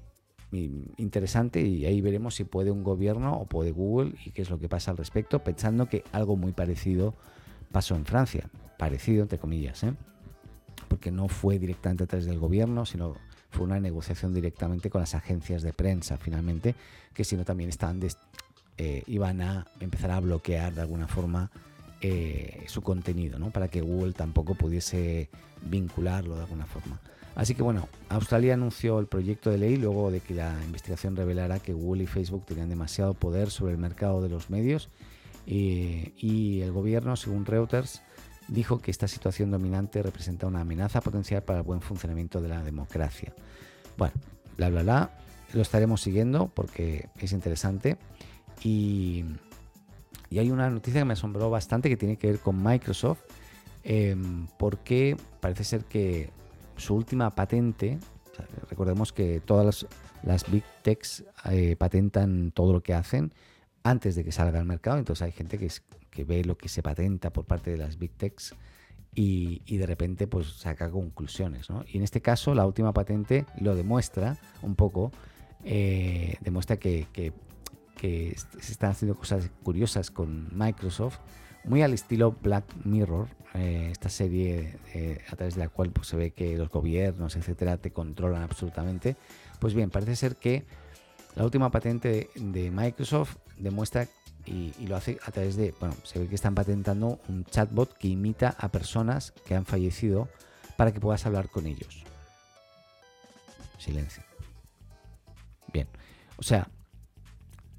interesante 0.54 1.60
y 1.60 1.84
ahí 1.86 2.00
veremos 2.00 2.34
si 2.34 2.44
puede 2.44 2.70
un 2.70 2.82
gobierno 2.82 3.34
o 3.34 3.46
puede 3.46 3.72
Google 3.72 4.14
y 4.24 4.30
qué 4.30 4.42
es 4.42 4.50
lo 4.50 4.58
que 4.58 4.68
pasa 4.68 4.90
al 4.90 4.96
respecto, 4.96 5.42
pensando 5.42 5.88
que 5.88 6.04
algo 6.12 6.36
muy 6.36 6.52
parecido 6.52 7.14
pasó 7.72 7.96
en 7.96 8.04
Francia, 8.04 8.48
parecido 8.78 9.22
entre 9.22 9.38
comillas, 9.38 9.82
¿eh? 9.82 9.94
porque 10.88 11.10
no 11.10 11.28
fue 11.28 11.58
directamente 11.58 12.04
a 12.04 12.06
través 12.06 12.26
del 12.26 12.38
gobierno, 12.38 12.86
sino 12.86 13.14
fue 13.50 13.64
una 13.64 13.80
negociación 13.80 14.34
directamente 14.34 14.90
con 14.90 15.00
las 15.00 15.14
agencias 15.14 15.62
de 15.62 15.72
prensa 15.72 16.16
finalmente, 16.16 16.74
que 17.12 17.24
si 17.24 17.36
no 17.36 17.44
también 17.44 17.70
estaban 17.70 18.00
eh, 18.76 19.02
iban 19.06 19.40
a 19.40 19.66
empezar 19.80 20.10
a 20.10 20.20
bloquear 20.20 20.74
de 20.74 20.80
alguna 20.80 21.06
forma 21.06 21.50
eh, 22.00 22.64
su 22.66 22.82
contenido, 22.82 23.38
¿no? 23.38 23.50
para 23.50 23.68
que 23.68 23.80
Google 23.80 24.12
tampoco 24.12 24.54
pudiese 24.54 25.30
vincularlo 25.62 26.34
de 26.34 26.42
alguna 26.42 26.66
forma. 26.66 27.00
Así 27.34 27.54
que 27.54 27.62
bueno, 27.62 27.88
Australia 28.08 28.54
anunció 28.54 29.00
el 29.00 29.06
proyecto 29.06 29.50
de 29.50 29.58
ley 29.58 29.76
luego 29.76 30.10
de 30.10 30.20
que 30.20 30.34
la 30.34 30.56
investigación 30.64 31.16
revelara 31.16 31.58
que 31.58 31.72
Google 31.72 32.04
y 32.04 32.06
Facebook 32.06 32.46
tenían 32.46 32.68
demasiado 32.68 33.14
poder 33.14 33.50
sobre 33.50 33.72
el 33.72 33.78
mercado 33.78 34.22
de 34.22 34.28
los 34.28 34.50
medios 34.50 34.88
y, 35.46 36.60
el 36.62 36.72
gobierno, 36.72 37.16
según 37.16 37.44
Reuters, 37.44 38.02
dijo 38.48 38.78
que 38.78 38.90
esta 38.90 39.08
situación 39.08 39.50
dominante 39.50 40.02
representa 40.02 40.46
una 40.46 40.60
amenaza 40.60 41.00
potencial 41.00 41.42
para 41.42 41.60
el 41.60 41.64
buen 41.64 41.80
funcionamiento 41.80 42.40
de 42.40 42.48
la 42.48 42.62
democracia. 42.62 43.34
Bueno, 43.96 44.14
bla, 44.56 44.70
bla, 44.70 44.82
bla, 44.82 45.10
lo 45.52 45.62
estaremos 45.62 46.00
siguiendo 46.00 46.48
porque 46.48 47.08
es 47.18 47.32
interesante 47.32 47.98
y, 48.62 49.24
hay 50.30 50.50
una 50.50 50.68
noticia 50.68 51.00
que 51.00 51.04
me 51.04 51.12
asombró 51.12 51.48
bastante 51.48 51.88
que 51.88 51.96
tiene 51.96 52.16
que 52.16 52.26
ver 52.26 52.40
con 52.40 52.60
Microsoft 52.60 53.20
em, 53.84 54.48
porque 54.58 55.16
parece 55.40 55.62
ser 55.62 55.84
que 55.84 56.30
su 56.76 56.94
última 56.94 57.30
patente, 57.30 57.98
recordemos 58.68 59.12
que 59.12 59.40
todas 59.40 59.86
las, 60.22 60.50
big 60.50 60.64
techs 60.82 61.24
eh, 61.50 61.76
patentan 61.76 62.50
todo 62.50 62.72
lo 62.72 62.82
que 62.82 62.94
hacen 62.94 63.32
antes 63.82 64.14
de 64.14 64.24
que 64.24 64.32
salga 64.32 64.58
al 64.58 64.66
mercado, 64.66 64.98
entonces 64.98 65.22
hay 65.22 65.32
gente 65.32 65.58
que, 65.58 65.70
que 66.10 66.24
ve 66.24 66.44
lo 66.44 66.56
que 66.56 66.68
se 66.68 66.82
patenta 66.82 67.30
por 67.30 67.44
parte 67.44 67.70
de 67.70 67.76
las 67.76 67.98
big 67.98 68.12
techs 68.12 68.54
y, 69.14 69.76
de 69.76 69.86
repente 69.86 70.26
pues 70.26 70.48
saca 70.48 70.90
conclusiones. 70.90 71.68
Y 71.86 71.98
en 71.98 72.04
este 72.04 72.20
caso 72.20 72.54
la 72.54 72.66
última 72.66 72.92
patente 72.92 73.46
lo 73.60 73.74
demuestra 73.74 74.36
un 74.62 74.74
poco, 74.74 75.12
eh, 75.64 76.36
demuestra 76.40 76.76
que, 76.76 77.06
que, 77.12 77.32
se 78.60 78.72
están 78.72 78.90
haciendo 78.90 79.16
cosas 79.16 79.50
curiosas 79.62 80.10
con 80.10 80.50
Microsoft 80.52 81.20
muy 81.64 81.82
al 81.82 81.92
estilo 81.92 82.32
Black 82.42 82.64
Mirror, 82.84 83.28
eh, 83.54 83.88
esta 83.92 84.08
serie 84.08 84.78
eh, 84.94 85.20
a 85.30 85.36
través 85.36 85.54
de 85.54 85.60
la 85.60 85.68
cual 85.68 85.90
pues, 85.90 86.08
se 86.08 86.16
ve 86.16 86.32
que 86.32 86.56
los 86.56 86.70
gobiernos, 86.70 87.36
etcétera, 87.36 87.76
te 87.78 87.90
controlan 87.90 88.42
absolutamente. 88.42 89.16
Pues 89.60 89.74
bien, 89.74 89.90
parece 89.90 90.16
ser 90.16 90.36
que 90.36 90.64
la 91.36 91.44
última 91.44 91.70
patente 91.70 92.30
de, 92.34 92.70
Microsoft 92.70 93.36
demuestra 93.58 94.08
y, 94.46 94.72
lo 94.86 94.96
hace 94.96 95.18
a 95.24 95.30
través 95.30 95.56
de, 95.56 95.74
bueno, 95.80 95.94
se 96.02 96.18
ve 96.18 96.28
que 96.28 96.34
están 96.34 96.54
patentando 96.54 97.20
un 97.28 97.44
chatbot 97.44 97.96
que 97.96 98.08
imita 98.08 98.54
a 98.58 98.68
personas 98.68 99.32
que 99.46 99.54
han 99.54 99.64
fallecido 99.64 100.28
para 100.76 100.92
que 100.92 101.00
puedas 101.00 101.24
hablar 101.24 101.48
con 101.48 101.66
ellos. 101.66 102.04
Silencio. 103.78 104.22
Bien, 105.72 105.88
o 106.36 106.42
sea, 106.42 106.68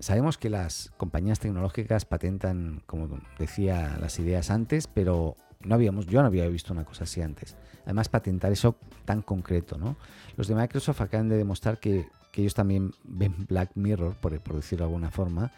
Sabemos 0.06 0.38
que 0.38 0.52
las 0.52 0.92
compañías 0.98 1.40
tecnológicas 1.40 2.06
patentan, 2.06 2.84
como 2.86 3.10
decía, 3.40 3.98
las 4.00 4.20
ideas 4.20 4.52
antes, 4.52 4.86
pero 4.86 5.36
no 5.62 5.74
habíamos, 5.74 6.06
yo 6.06 6.22
no 6.22 6.28
había 6.28 6.48
visto 6.48 6.74
una 6.74 6.86
cosa 6.86 7.06
así 7.06 7.24
antes. 7.24 7.56
Además, 7.86 8.08
patentar 8.08 8.52
eso 8.52 8.76
tan 9.04 9.24
concreto, 9.24 9.80
¿no? 9.80 9.96
Los 10.38 10.48
de 10.48 10.54
Microsoft 10.54 11.02
acaban 11.02 11.28
de 11.28 11.38
demostrar 11.38 11.80
que, 11.80 12.06
ellos 12.36 12.54
también 12.54 12.94
ven 13.04 13.48
Black 13.50 13.72
Mirror, 13.74 14.14
por, 14.18 14.40
por, 14.42 14.58
decirlo 14.58 14.86
de 14.86 14.92
alguna 14.92 15.10
forma, 15.10 15.52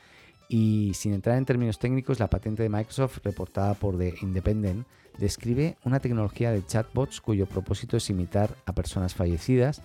y 0.47 0.93
sin 0.93 1.11
entrar 1.11 1.37
en 1.37 1.43
términos 1.43 1.77
técnicos, 1.77 2.17
la 2.17 2.29
patente 2.29 2.63
de 2.63 2.69
Microsoft, 2.69 3.17
reportada 3.25 3.73
por 3.73 3.97
The 3.97 4.15
Independent, 4.21 4.87
describe 5.17 5.75
una 5.83 5.99
tecnología 5.99 6.51
de 6.51 6.65
chatbots 6.65 7.19
cuyo 7.19 7.47
propósito 7.47 7.97
es 7.97 8.09
imitar 8.09 8.55
a 8.65 8.71
personas 8.71 9.13
fallecidas. 9.13 9.81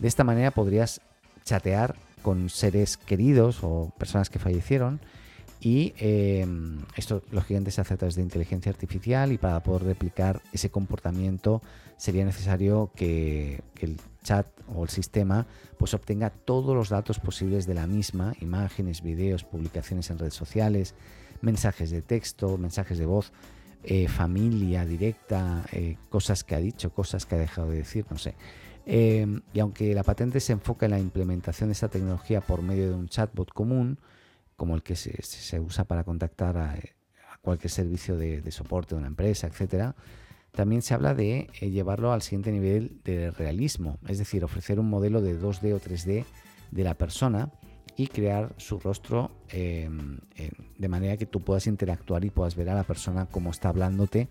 De 0.00 0.08
esta 0.08 0.24
manera 0.24 0.50
podrías 0.50 1.00
chatear 1.44 1.94
con 2.24 2.48
seres 2.48 2.96
queridos 2.96 3.58
o 3.62 3.92
personas 3.98 4.30
que 4.30 4.38
fallecieron. 4.38 4.98
Y 5.60 5.92
eh, 5.98 6.46
esto, 6.96 7.22
lógicamente, 7.30 7.70
se 7.70 7.82
hace 7.82 7.94
a 7.94 7.96
través 7.98 8.16
de 8.16 8.22
inteligencia 8.22 8.70
artificial 8.72 9.30
y 9.30 9.38
para 9.38 9.62
poder 9.62 9.84
replicar 9.84 10.40
ese 10.52 10.70
comportamiento 10.70 11.62
sería 11.96 12.24
necesario 12.24 12.90
que, 12.96 13.62
el 13.80 13.98
chat 14.22 14.46
o 14.74 14.84
el 14.84 14.88
sistema 14.88 15.46
pues 15.78 15.92
obtenga 15.92 16.30
todos 16.30 16.74
los 16.74 16.88
datos 16.88 17.18
posibles 17.18 17.66
de 17.66 17.74
la 17.74 17.86
misma, 17.86 18.32
imágenes, 18.40 19.02
vídeos, 19.02 19.44
publicaciones 19.44 20.08
en 20.08 20.18
redes 20.18 20.32
sociales, 20.32 20.94
mensajes 21.42 21.90
de 21.90 22.00
texto, 22.00 22.56
mensajes 22.56 22.96
de 22.96 23.04
voz, 23.04 23.32
eh, 23.82 24.08
familia 24.08 24.86
directa, 24.86 25.62
eh, 25.72 25.98
cosas 26.08 26.42
que 26.42 26.54
ha 26.54 26.58
dicho, 26.58 26.90
cosas 26.90 27.26
que 27.26 27.34
ha 27.34 27.38
dejado 27.38 27.70
de 27.70 27.78
decir, 27.78 28.06
no 28.10 28.16
sé. 28.16 28.34
Em, 28.86 29.40
y 29.52 29.60
aunque 29.60 29.94
la 29.94 30.02
patente 30.02 30.40
se 30.40 30.52
enfoca 30.52 30.86
en 30.86 30.92
la 30.92 30.98
implementación 30.98 31.68
de 31.68 31.72
esta 31.72 31.88
tecnología 31.88 32.40
por 32.40 32.62
medio 32.62 32.88
de 32.88 32.94
un 32.94 33.08
chatbot 33.08 33.50
común, 33.52 33.98
como 34.56 34.74
el 34.74 34.82
que 34.82 34.94
se, 34.94 35.60
usa 35.60 35.84
para 35.84 36.04
contactar 36.04 36.56
a, 36.58 36.78
cualquier 37.40 37.70
servicio 37.70 38.16
de, 38.16 38.50
soporte 38.50 38.94
de 38.94 39.00
una 39.00 39.08
empresa, 39.08 39.46
etc., 39.46 39.94
también 40.52 40.82
se 40.82 40.94
habla 40.94 41.14
de 41.14 41.48
eh, 41.60 41.70
llevarlo 41.70 42.12
al 42.12 42.22
siguiente 42.22 42.52
nivel 42.52 43.00
de 43.04 43.32
realismo, 43.32 43.98
es 44.06 44.18
decir, 44.18 44.44
ofrecer 44.44 44.78
un 44.78 44.88
modelo 44.88 45.20
de 45.20 45.38
2D 45.38 45.74
o 45.74 45.80
3D 45.80 46.24
de 46.70 46.84
la 46.84 46.94
persona 46.94 47.50
y 47.96 48.06
crear 48.06 48.54
su 48.56 48.78
rostro 48.78 49.30
em, 49.48 50.18
de 50.78 50.88
manera 50.88 51.16
que 51.16 51.26
tú 51.26 51.40
puedas 51.40 51.66
interactuar 51.66 52.24
y 52.24 52.30
puedas 52.30 52.54
ver 52.54 52.70
a 52.70 52.74
la 52.74 52.84
persona 52.84 53.26
como 53.26 53.50
está 53.50 53.68
hablándote 53.68 54.28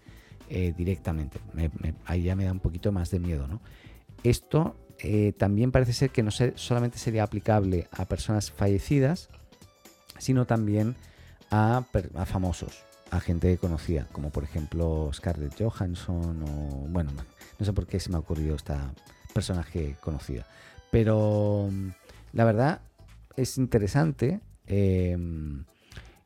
eh, 0.49 0.73
directamente. 0.77 1.39
ahí 2.05 2.23
ya 2.23 2.35
me 2.35 2.45
da 2.45 2.51
un 2.51 2.59
poquito 2.59 2.91
más 2.91 3.11
de 3.11 3.19
miedo, 3.19 3.47
¿no? 3.47 3.61
Esto 4.23 4.75
eh, 4.99 5.33
también 5.37 5.71
parece 5.71 5.93
ser 5.93 6.09
que 6.11 6.23
no 6.23 6.31
solamente 6.31 6.97
sería 6.97 7.23
aplicable 7.23 7.87
a 7.91 8.05
personas 8.05 8.51
fallecidas, 8.51 9.29
sino 10.17 10.45
también 10.45 10.95
a, 11.51 11.83
famosos, 12.25 12.83
a 13.11 13.19
gente 13.19 13.57
conocida, 13.57 14.07
como 14.11 14.29
por 14.29 14.43
ejemplo 14.43 15.11
Scarlett 15.13 15.61
Johansson 15.61 16.43
o, 16.43 16.87
bueno, 16.89 17.11
no 17.59 17.65
sé 17.65 17.73
por 17.73 17.85
qué 17.85 17.99
se 17.99 18.09
me 18.09 18.15
ha 18.15 18.19
ocurrido 18.19 18.55
esta 18.55 18.93
personaje 19.33 19.97
conocida. 19.99 20.45
Pero 20.89 21.69
la 22.31 22.45
verdad 22.45 22.81
es 23.35 23.57
interesante. 23.57 24.39
Em, 24.67 25.65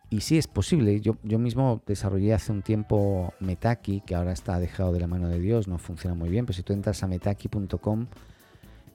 y 0.09 0.21
sí 0.21 0.37
es 0.37 0.47
posible. 0.47 1.01
Yo, 1.01 1.17
yo 1.23 1.39
mismo 1.39 1.81
desarrollé 1.85 2.33
hace 2.33 2.51
un 2.51 2.61
tiempo 2.61 3.33
Metaki, 3.39 4.01
que 4.01 4.15
ahora 4.15 4.31
está 4.31 4.59
dejado 4.59 4.93
de 4.93 4.99
la 4.99 5.07
mano 5.07 5.27
de 5.27 5.39
Dios, 5.39 5.67
no 5.67 5.77
funciona 5.77 6.15
muy 6.15 6.29
bien, 6.29 6.45
pero 6.45 6.55
si 6.55 6.63
tú 6.63 6.73
entras 6.73 7.03
a 7.03 7.07
metaki.com, 7.07 8.07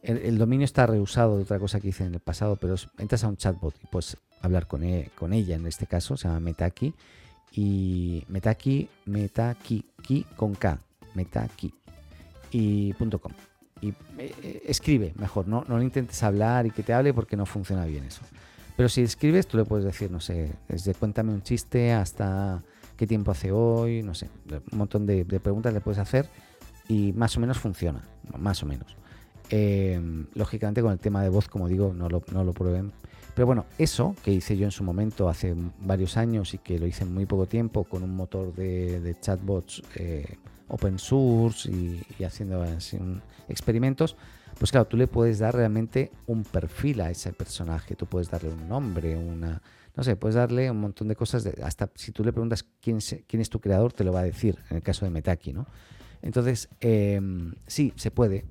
el, 0.02 0.38
dominio 0.38 0.64
está 0.64 0.86
reusado 0.86 1.36
de 1.36 1.44
otra 1.44 1.58
cosa 1.58 1.80
que 1.80 1.88
hice 1.88 2.04
en 2.04 2.14
el 2.14 2.20
pasado, 2.20 2.56
pero 2.56 2.74
entras 2.98 3.22
a 3.24 3.28
un 3.28 3.36
chatbot 3.36 3.74
y 3.82 3.86
puedes 3.86 4.16
hablar 4.40 4.66
con, 4.66 4.82
e, 4.82 5.10
con 5.14 5.32
ella, 5.32 5.54
en 5.54 5.66
este 5.66 5.86
caso, 5.86 6.16
se 6.16 6.26
llama 6.26 6.40
Metaki. 6.40 6.94
Y 7.54 8.24
Metaki, 8.28 8.88
Metaki, 9.04 9.84
con 10.34 10.54
K, 10.54 10.80
Metaki 11.14 11.72
y 12.50 12.92
.com. 12.94 13.32
Y 13.80 13.92
eh, 14.18 14.62
escribe 14.66 15.12
mejor, 15.16 15.46
no, 15.46 15.64
no 15.68 15.80
intentes 15.82 16.22
hablar 16.22 16.66
y 16.66 16.70
que 16.70 16.82
te 16.82 16.94
hable 16.94 17.12
porque 17.12 17.36
no 17.36 17.46
funciona 17.46 17.84
bien 17.84 18.04
eso. 18.04 18.22
Pero 18.76 18.88
si 18.88 19.02
escribes, 19.02 19.46
tú 19.46 19.56
le 19.56 19.64
puedes 19.64 19.84
decir, 19.84 20.10
no 20.10 20.20
sé, 20.20 20.52
desde 20.68 20.94
cuéntame 20.94 21.32
un 21.32 21.42
chiste 21.42 21.92
hasta 21.92 22.62
qué 22.96 23.06
tiempo 23.06 23.30
hace 23.30 23.52
hoy, 23.52 24.02
no 24.02 24.14
sé, 24.14 24.28
un 24.50 24.78
montón 24.78 25.06
de, 25.06 25.24
preguntas 25.24 25.74
le 25.74 25.80
puedes 25.80 25.98
hacer 25.98 26.28
y 26.88 27.12
más 27.12 27.36
o 27.36 27.40
menos 27.40 27.58
funciona, 27.58 28.02
más 28.38 28.62
o 28.62 28.66
menos. 28.66 28.96
Em, 29.50 30.26
lógicamente 30.34 30.80
con 30.80 30.92
el 30.92 30.98
tema 30.98 31.22
de 31.22 31.28
voz, 31.28 31.48
como 31.48 31.68
digo, 31.68 31.92
no 31.92 32.08
lo, 32.08 32.22
no 32.32 32.44
lo 32.44 32.52
prueben. 32.52 32.92
Pero 33.34 33.46
bueno, 33.46 33.64
eso 33.78 34.14
que 34.22 34.30
hice 34.30 34.56
yo 34.56 34.66
en 34.66 34.70
su 34.70 34.84
momento 34.84 35.28
hace 35.28 35.54
varios 35.80 36.16
años 36.16 36.52
y 36.54 36.58
que 36.58 36.78
lo 36.78 36.86
hice 36.86 37.04
en 37.04 37.14
muy 37.14 37.26
poco 37.26 37.46
tiempo 37.46 37.84
con 37.84 38.02
un 38.02 38.14
motor 38.14 38.54
de, 38.54 39.16
chatbots 39.20 39.82
eh, 39.96 40.36
open 40.68 40.98
source 40.98 41.70
y, 41.70 42.24
haciendo 42.24 42.64
experimentos, 43.48 44.16
pues 44.62 44.70
claro, 44.70 44.86
tú 44.86 44.96
le 44.96 45.08
puedes 45.08 45.40
dar 45.40 45.56
realmente 45.56 46.12
un 46.28 46.44
perfil 46.44 47.00
a 47.00 47.10
ese 47.10 47.32
personaje, 47.32 47.96
tú 47.96 48.06
puedes 48.06 48.30
darle 48.30 48.50
un 48.50 48.68
nombre, 48.68 49.16
una, 49.16 49.60
no 49.96 50.04
sé, 50.04 50.14
puedes 50.14 50.36
darle 50.36 50.70
un 50.70 50.78
montón 50.78 51.08
de 51.08 51.16
cosas, 51.16 51.44
hasta 51.64 51.90
si 51.96 52.12
tú 52.12 52.22
le 52.22 52.32
preguntas 52.32 52.64
quién 52.80 52.98
es, 52.98 53.24
quién 53.26 53.40
es 53.40 53.50
tu 53.50 53.58
creador, 53.58 53.92
te 53.92 54.04
lo 54.04 54.12
va 54.12 54.20
a 54.20 54.22
decir, 54.22 54.56
en 54.70 54.76
el 54.76 54.82
caso 54.84 55.04
de 55.04 55.10
Metaki, 55.10 55.52
¿no? 55.52 55.66
Entonces, 56.22 56.68
em, 56.78 57.54
sí, 57.66 57.92
se 57.96 58.12
puede, 58.12 58.44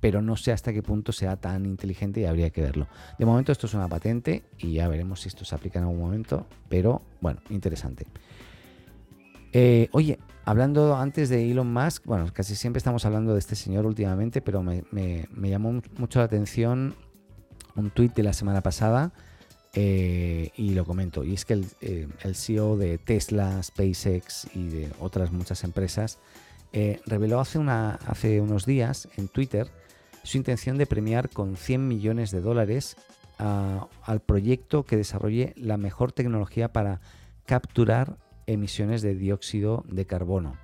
pero 0.00 0.22
no 0.22 0.36
sé 0.36 0.52
hasta 0.52 0.72
qué 0.72 0.82
punto 0.82 1.12
sea 1.12 1.36
tan 1.36 1.66
inteligente 1.66 2.22
y 2.22 2.24
habría 2.24 2.48
que 2.48 2.62
verlo. 2.62 2.88
De 3.18 3.26
momento 3.26 3.52
esto 3.52 3.66
es 3.66 3.74
una 3.74 3.88
patente 3.88 4.44
y 4.56 4.72
ya 4.72 4.88
veremos 4.88 5.20
si 5.20 5.28
esto 5.28 5.44
se 5.44 5.54
aplica 5.54 5.80
en 5.80 5.84
algún 5.84 6.00
momento, 6.00 6.46
pero 6.70 7.02
bueno, 7.20 7.42
interesante. 7.50 8.06
Eh, 9.52 9.88
oye, 9.92 10.18
hablando 10.44 10.96
antes 10.96 11.28
de 11.28 11.50
Elon 11.50 11.72
Musk, 11.72 12.04
bueno, 12.04 12.26
casi 12.32 12.54
siempre 12.54 12.78
estamos 12.78 13.04
hablando 13.04 13.32
de 13.32 13.38
este 13.38 13.56
señor 13.56 13.86
últimamente, 13.86 14.40
pero 14.40 14.62
me, 14.62 15.28
llamó 15.36 15.80
mucho 15.96 16.18
la 16.18 16.26
atención 16.26 16.94
un 17.74 17.90
tuit 17.90 18.14
de 18.14 18.22
la 18.22 18.32
semana 18.32 18.60
pasada 18.62 19.12
eh, 19.74 20.50
y 20.56 20.70
lo 20.70 20.84
comento. 20.84 21.24
Y 21.24 21.34
es 21.34 21.44
que 21.44 21.54
el, 21.54 21.66
eh, 21.80 22.08
CEO 22.34 22.76
de 22.76 22.98
Tesla, 22.98 23.62
SpaceX 23.62 24.48
y 24.54 24.68
de 24.68 24.92
otras 25.00 25.32
muchas 25.32 25.64
empresas 25.64 26.18
reveló 27.06 27.40
hace 27.40 27.58
unos 28.40 28.66
días 28.66 29.08
en 29.16 29.28
Twitter 29.28 29.70
su 30.22 30.36
intención 30.36 30.76
de 30.76 30.84
premiar 30.84 31.30
con 31.30 31.56
100 31.56 31.88
millones 31.88 32.30
de 32.30 32.42
dólares 32.42 32.96
al 33.38 34.20
proyecto 34.20 34.84
que 34.84 34.98
desarrolle 34.98 35.54
la 35.56 35.78
mejor 35.78 36.12
tecnología 36.12 36.70
para 36.70 37.00
capturar 37.46 38.18
emisiones 38.48 39.02
de 39.02 39.14
dióxido 39.14 39.84
de 39.88 40.06
carbono. 40.06 40.56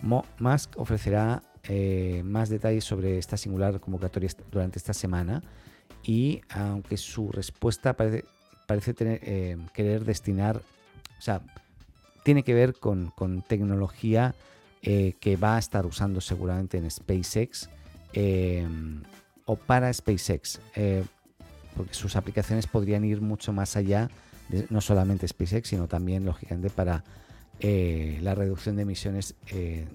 Musk 0.00 0.78
ofrecerá 0.78 1.42
eh, 1.68 2.22
más 2.24 2.50
detalles 2.50 2.84
sobre 2.84 3.18
esta 3.18 3.36
singular 3.38 3.80
convocatoria 3.80 4.28
durante 4.50 4.78
esta 4.78 4.92
semana 4.92 5.42
y 6.02 6.42
aunque 6.50 6.98
su 6.98 7.32
respuesta 7.32 7.94
parece, 7.94 8.94
tener, 8.94 9.20
eh, 9.22 9.56
querer 9.72 10.04
destinar, 10.04 10.58
o 11.18 11.22
sea, 11.22 11.40
tiene 12.22 12.42
que 12.42 12.52
ver 12.52 12.74
con, 12.74 13.12
tecnología 13.48 14.34
eh, 14.82 15.14
que 15.20 15.36
va 15.36 15.56
a 15.56 15.58
estar 15.58 15.86
usando 15.86 16.20
seguramente 16.20 16.76
en 16.76 16.90
SpaceX 16.90 17.70
o 19.46 19.56
para 19.56 19.92
SpaceX, 19.92 20.60
porque 21.74 21.94
sus 21.94 22.16
aplicaciones 22.16 22.66
podrían 22.66 23.04
ir 23.04 23.20
mucho 23.20 23.52
más 23.52 23.76
allá 23.76 24.08
no 24.70 24.80
solamente 24.80 25.26
SpaceX, 25.26 25.68
sino 25.68 25.88
también, 25.88 26.24
lógicamente, 26.24 26.70
para 26.70 27.04
eh, 27.60 28.18
la 28.22 28.34
reducción 28.34 28.76
de 28.76 28.82
emisiones 28.82 29.34
eh, 29.48 29.86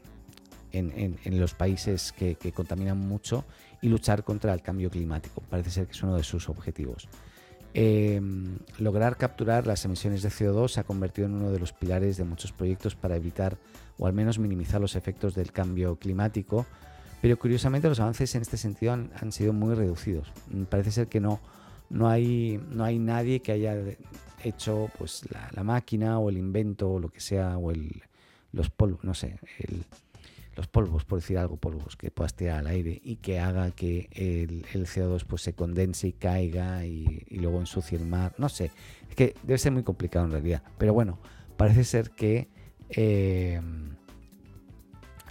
en, 0.72 1.40
los 1.40 1.54
países 1.54 2.14
que, 2.14 2.36
contaminan 2.54 2.98
mucho 2.98 3.46
y 3.82 3.90
luchar 3.90 4.24
contra 4.24 4.54
el 4.54 4.62
cambio 4.62 4.90
climático. 4.90 5.42
Parece 5.50 5.72
ser 5.72 5.86
que 5.86 5.94
es 5.94 6.04
uno 6.04 6.16
de 6.16 6.24
sus 6.24 6.50
objetivos. 6.50 7.08
Em, 7.74 8.58
lograr 8.80 9.18
capturar 9.18 9.68
las 9.68 9.86
emisiones 9.86 10.24
de 10.24 10.30
CO2 10.30 10.70
se 10.70 10.80
ha 10.80 10.84
convertido 10.84 11.28
en 11.28 11.36
uno 11.36 11.52
de 11.52 11.60
los 11.60 11.72
pilares 11.72 12.18
de 12.18 12.24
muchos 12.24 12.52
proyectos 12.52 12.96
para 12.96 13.16
evitar 13.16 13.58
o 14.00 14.08
al 14.08 14.14
menos 14.14 14.40
minimizar 14.40 14.82
los 14.82 14.96
efectos 14.96 15.36
del 15.36 15.52
cambio 15.52 15.98
climático, 15.98 16.66
pero 17.22 17.38
curiosamente 17.38 17.88
los 17.88 18.00
avances 18.00 18.34
en 18.34 18.42
este 18.42 18.58
sentido 18.58 18.94
han, 18.94 19.12
han 19.20 19.32
sido 19.32 19.54
muy 19.54 19.76
reducidos. 19.76 20.32
Parece 20.70 20.92
ser 20.92 21.08
que 21.08 21.20
no, 21.20 21.40
no, 21.90 22.08
hay, 22.08 22.60
no 22.72 22.84
hay 22.84 22.98
nadie 22.98 23.42
que 23.42 23.52
haya 23.52 23.76
hecho 24.44 24.90
pues 24.98 25.24
la, 25.54 25.64
máquina 25.64 26.20
o 26.20 26.30
el 26.30 26.38
invento 26.38 26.90
o 26.90 27.00
lo 27.00 27.10
que 27.10 27.20
sea 27.20 27.58
o 27.58 27.72
el, 27.72 28.04
los 28.52 28.70
polvos, 28.70 29.04
no 29.04 29.14
sé, 29.14 29.40
los 30.56 30.68
polvos, 30.68 31.06
por 31.06 31.20
decir 31.20 31.38
algo, 31.38 31.58
polvos 31.58 31.96
que 31.96 32.12
puedas 32.12 32.34
tirar 32.34 32.60
al 32.60 32.68
aire 32.68 33.00
y 33.04 33.18
que 33.18 33.40
haga 33.40 33.72
que 33.72 34.10
el, 34.12 34.66
CO2 34.86 35.26
pues 35.26 35.42
se 35.42 35.54
condense 35.54 36.08
y 36.08 36.14
caiga 36.14 36.86
y, 36.86 37.26
luego 37.32 37.60
ensucie 37.60 37.98
el 37.98 38.06
mar, 38.06 38.34
no 38.38 38.50
sé, 38.50 38.72
es 39.10 39.16
que 39.16 39.36
debe 39.44 39.58
ser 39.58 39.72
muy 39.72 39.84
complicado 39.84 40.26
en 40.26 40.32
realidad, 40.32 40.64
pero 40.78 40.94
bueno, 40.94 41.20
parece 41.56 41.84
ser 41.84 42.12
que 42.12 42.50
eh, 42.90 43.62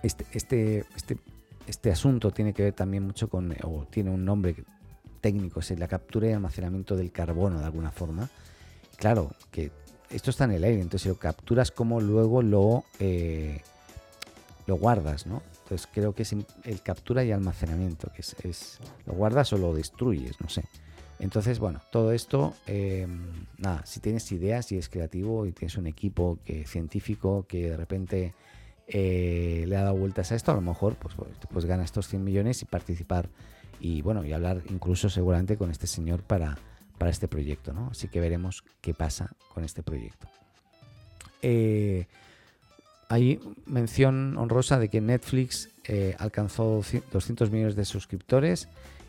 este, 0.02 0.26
este, 0.32 0.84
este, 0.96 1.18
este 1.66 1.90
asunto 1.90 2.30
tiene 2.30 2.54
que 2.54 2.62
ver 2.62 2.72
también 2.72 3.04
mucho 3.04 3.28
con, 3.28 3.54
o 3.64 3.86
tiene 3.90 4.10
un 4.10 4.24
nombre 4.24 4.54
técnico, 5.20 5.60
es 5.60 5.78
la 5.78 5.88
captura 5.88 6.28
y 6.28 6.32
almacenamiento 6.32 6.96
del 6.96 7.12
carbono 7.12 7.58
de 7.58 7.66
alguna 7.66 7.90
forma, 7.90 8.28
claro, 8.98 9.30
que 9.50 9.70
esto 10.10 10.30
está 10.30 10.44
en 10.44 10.52
el 10.52 10.64
aire, 10.64 10.80
entonces 10.80 11.02
si 11.02 11.08
lo 11.08 11.16
capturas, 11.16 11.70
como 11.70 12.00
luego 12.00 12.42
lo, 12.42 12.84
eh, 12.98 13.62
lo 14.66 14.76
guardas, 14.76 15.26
¿no? 15.26 15.42
Entonces 15.62 15.88
creo 15.92 16.14
que 16.14 16.22
es 16.22 16.32
el 16.32 16.82
captura 16.82 17.24
y 17.24 17.32
almacenamiento, 17.32 18.10
que 18.14 18.22
es, 18.22 18.78
lo 19.06 19.14
guardas 19.14 19.52
o 19.52 19.58
lo 19.58 19.74
destruyes, 19.74 20.40
no 20.40 20.48
sé. 20.48 20.64
Entonces, 21.18 21.58
bueno, 21.58 21.80
todo 21.90 22.12
esto, 22.12 22.54
em, 22.66 23.46
nada, 23.58 23.84
si 23.84 24.00
tienes 24.00 24.30
ideas 24.30 24.70
y 24.72 24.78
es 24.78 24.88
creativo 24.88 25.46
y 25.46 25.52
tienes 25.52 25.76
un 25.76 25.86
equipo 25.86 26.38
que, 26.44 26.64
científico 26.64 27.44
que 27.48 27.70
de 27.70 27.76
repente 27.76 28.34
eh, 28.86 29.64
le 29.66 29.76
ha 29.76 29.82
dado 29.82 29.96
vueltas 29.96 30.32
a 30.32 30.36
esto, 30.36 30.52
a 30.52 30.54
lo 30.54 30.60
mejor 30.60 30.94
pues, 30.94 31.14
pues, 31.16 31.30
pues 31.50 31.64
gana 31.66 31.84
estos 31.84 32.08
100 32.08 32.24
millones 32.24 32.62
y 32.62 32.64
participar 32.64 33.28
y 33.80 34.00
bueno, 34.02 34.24
y 34.24 34.32
hablar 34.32 34.62
incluso 34.70 35.10
seguramente 35.10 35.56
con 35.56 35.70
este 35.70 35.86
señor 35.86 36.22
para, 36.22 36.56
para 36.98 37.10
este 37.10 37.28
proyecto, 37.28 37.72
¿no? 37.72 37.88
Así 37.90 38.08
que 38.08 38.20
veremos 38.20 38.64
qué 38.80 38.92
pasa 38.92 39.30
con 39.54 39.64
este 39.64 39.82
proyecto. 39.82 40.28
Eh, 41.42 42.06
hay 43.08 43.40
mención 43.66 44.36
honrosa 44.36 44.78
de 44.78 44.88
que 44.88 45.00
Netflix 45.00 45.70
eh, 45.84 46.14
alcanzó 46.18 46.82
200 47.12 47.50
millones 47.50 47.76
de 47.76 47.84
suscriptores 47.84 48.68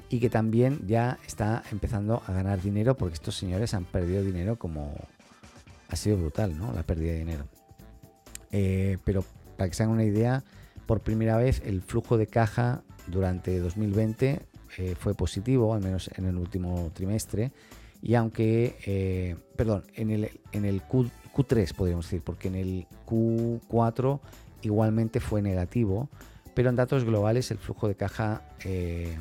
y 0.09 0.19
que 0.19 0.29
también 0.29 0.87
ya 0.87 1.19
está 1.27 1.63
empezando 1.71 2.23
a 2.25 2.31
ganar 2.31 2.61
dinero 2.61 2.95
porque 2.95 3.15
estos 3.15 3.35
señores 3.35 3.73
han 3.73 3.85
perdido 3.85 4.23
dinero 4.23 4.57
como 4.57 4.95
ha 5.89 5.95
sido 5.95 6.17
brutal, 6.17 6.57
¿no? 6.57 6.71
La 6.71 6.83
pérdida 6.83 7.11
de 7.11 7.19
dinero. 7.19 7.45
Eh, 8.51 8.97
pero 9.03 9.25
para 9.57 9.69
que 9.69 9.75
se 9.75 9.83
hagan 9.83 9.95
una 9.95 10.05
idea, 10.05 10.43
por 10.85 11.01
primera 11.01 11.37
vez 11.37 11.61
el 11.65 11.81
flujo 11.81 12.17
de 12.17 12.27
caja 12.27 12.83
durante 13.07 13.59
2020 13.59 14.45
fue 14.97 15.15
positivo, 15.15 15.73
al 15.73 15.81
menos 15.81 16.09
en 16.15 16.25
el 16.25 16.37
último 16.37 16.91
trimestre, 16.93 17.51
y 18.01 18.15
aunque, 18.15 18.77
eh, 18.85 19.35
perdón, 19.55 19.83
en 19.95 20.09
el, 20.09 20.31
en 20.51 20.65
el 20.65 20.81
Q, 20.81 21.09
3 21.47 21.73
podríamos 21.73 22.05
decir, 22.05 22.21
porque 22.21 22.49
en 22.49 22.55
el 22.55 22.87
Q4 23.05 24.19
igualmente 24.61 25.19
fue 25.21 25.41
negativo, 25.41 26.09
pero 26.53 26.69
en 26.69 26.75
datos 26.75 27.05
globales 27.05 27.49
el 27.51 27.57
flujo 27.57 27.87
de 27.87 27.95
caja 27.95 28.41
eh, 28.65 29.17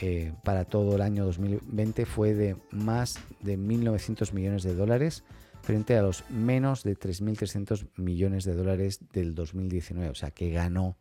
eh, 0.00 0.32
para 0.44 0.64
todo 0.64 0.96
el 0.96 1.02
año 1.02 1.26
2020 1.26 2.06
fue 2.06 2.32
de 2.32 2.56
más 2.70 3.18
de 3.40 3.58
1.900 3.58 4.32
millones 4.32 4.62
de 4.62 4.74
dólares 4.74 5.24
frente 5.60 5.98
a 5.98 6.02
los 6.02 6.24
menos 6.30 6.84
de 6.84 6.96
3.300 6.98 7.86
millones 7.96 8.44
de 8.44 8.54
dólares 8.54 9.00
del 9.12 9.34
2019, 9.34 10.10
o 10.10 10.14
sea 10.14 10.30
que 10.30 10.50
ganó 10.50 10.96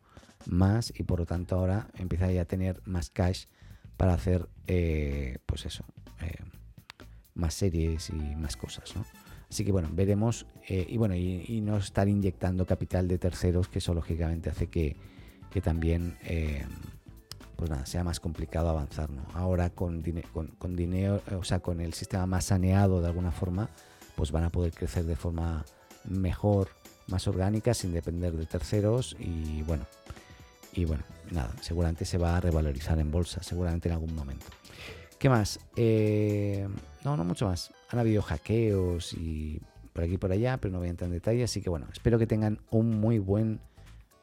más 0.47 0.91
y 0.97 1.03
por 1.03 1.19
lo 1.19 1.25
tanto 1.25 1.55
ahora 1.55 1.87
empieza 1.97 2.29
ya 2.31 2.41
a 2.41 2.45
tener 2.45 2.81
más 2.85 3.09
cash 3.09 3.45
para 3.95 4.15
hacer, 4.15 4.49
pues 5.45 5.65
eso, 5.65 5.85
más 7.35 7.53
series 7.53 8.09
y 8.09 8.35
más 8.35 8.57
cosas, 8.57 8.95
¿no? 8.95 9.05
Así 9.49 9.63
que 9.63 9.71
bueno, 9.71 9.89
veremos 9.91 10.47
eh, 10.67 10.85
y 10.89 10.97
bueno, 10.97 11.15
y, 11.15 11.61
no 11.61 11.77
estar 11.77 12.07
inyectando 12.07 12.65
capital 12.65 13.07
de 13.07 13.17
terceros, 13.17 13.67
que 13.67 13.79
eso 13.79 13.93
lógicamente 13.93 14.49
hace 14.49 14.67
que, 14.67 14.97
también 15.63 16.17
eh, 16.23 16.65
pues 17.55 17.69
nada, 17.69 17.85
sea 17.85 18.03
más 18.03 18.19
complicado 18.19 18.67
avanzar, 18.67 19.09
¿no? 19.09 19.25
Ahora 19.33 19.69
con, 19.69 20.03
con, 20.57 20.75
dinero, 20.75 21.21
o 21.39 21.45
sea, 21.45 21.59
con 21.59 21.79
el 21.79 21.93
sistema 21.93 22.25
más 22.25 22.45
saneado 22.45 22.99
de 22.99 23.07
alguna 23.07 23.31
forma, 23.31 23.69
pues 24.17 24.31
van 24.33 24.43
a 24.43 24.49
poder 24.49 24.73
crecer 24.73 25.05
de 25.05 25.15
forma 25.15 25.63
mejor, 26.03 26.69
más 27.07 27.27
orgánica, 27.27 27.73
sin 27.73 27.93
depender 27.93 28.33
de 28.33 28.45
terceros 28.45 29.15
y 29.17 29.61
bueno, 29.61 29.85
y 30.73 30.83
bueno, 30.83 31.03
nada, 31.31 31.53
seguramente 31.61 32.03
se 32.03 32.17
va 32.17 32.35
a 32.35 32.41
revalorizar 32.41 32.99
en 32.99 33.11
bolsa, 33.11 33.41
seguramente 33.41 33.87
en 33.87 33.93
algún 33.93 34.13
momento. 34.13 34.47
¿Qué 35.17 35.29
más? 35.29 35.59
Eh, 35.77 36.67
no, 37.05 37.15
no 37.15 37.23
mucho 37.23 37.45
más. 37.45 37.71
Han 37.89 37.99
habido 37.99 38.21
hackeos 38.21 39.13
y 39.13 39.61
por 39.93 40.03
aquí 40.03 40.15
y 40.15 40.17
por 40.17 40.31
allá, 40.31 40.57
pero 40.57 40.73
no 40.73 40.79
voy 40.79 40.87
a 40.87 40.91
entrar 40.91 41.07
en 41.07 41.13
detalle. 41.13 41.43
Así 41.43 41.61
que 41.61 41.69
bueno, 41.69 41.87
espero 41.93 42.19
que 42.19 42.27
tengan 42.27 42.59
un 42.71 42.99
muy 42.99 43.19
buen 43.19 43.61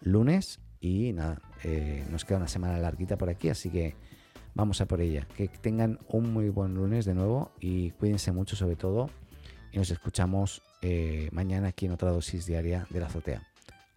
lunes 0.01 0.61
y 0.81 1.13
nada, 1.13 1.41
eh, 1.63 2.05
nos 2.11 2.25
queda 2.25 2.39
una 2.39 2.49
semana 2.49 2.77
larguita 2.79 3.17
por 3.17 3.31
aquí, 3.31 3.49
así 3.49 3.71
que 3.71 3.95
vamos 4.55 4.81
a 4.81 4.87
por 4.87 5.01
ella. 5.01 5.27
Que 5.37 5.49
tengan 5.49 6.01
un 6.09 6.33
muy 6.33 6.49
buen 6.49 6.75
lunes 6.75 7.05
de 7.05 7.15
nuevo 7.15 7.53
y 7.61 7.91
cuídense 7.93 8.33
mucho 8.33 8.57
sobre 8.57 8.77
todo. 8.77 9.09
Y 9.71 9.79
nos 9.79 9.91
escuchamos 9.91 10.61
eh, 10.83 11.31
mañana 11.33 11.69
aquí 11.69 11.87
en 11.87 11.93
otra 11.93 12.11
dosis 12.11 12.45
diaria 12.45 12.87
de 12.91 13.01
la 13.01 13.07
azotea. 13.07 13.43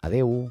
Adeu. 0.00 0.50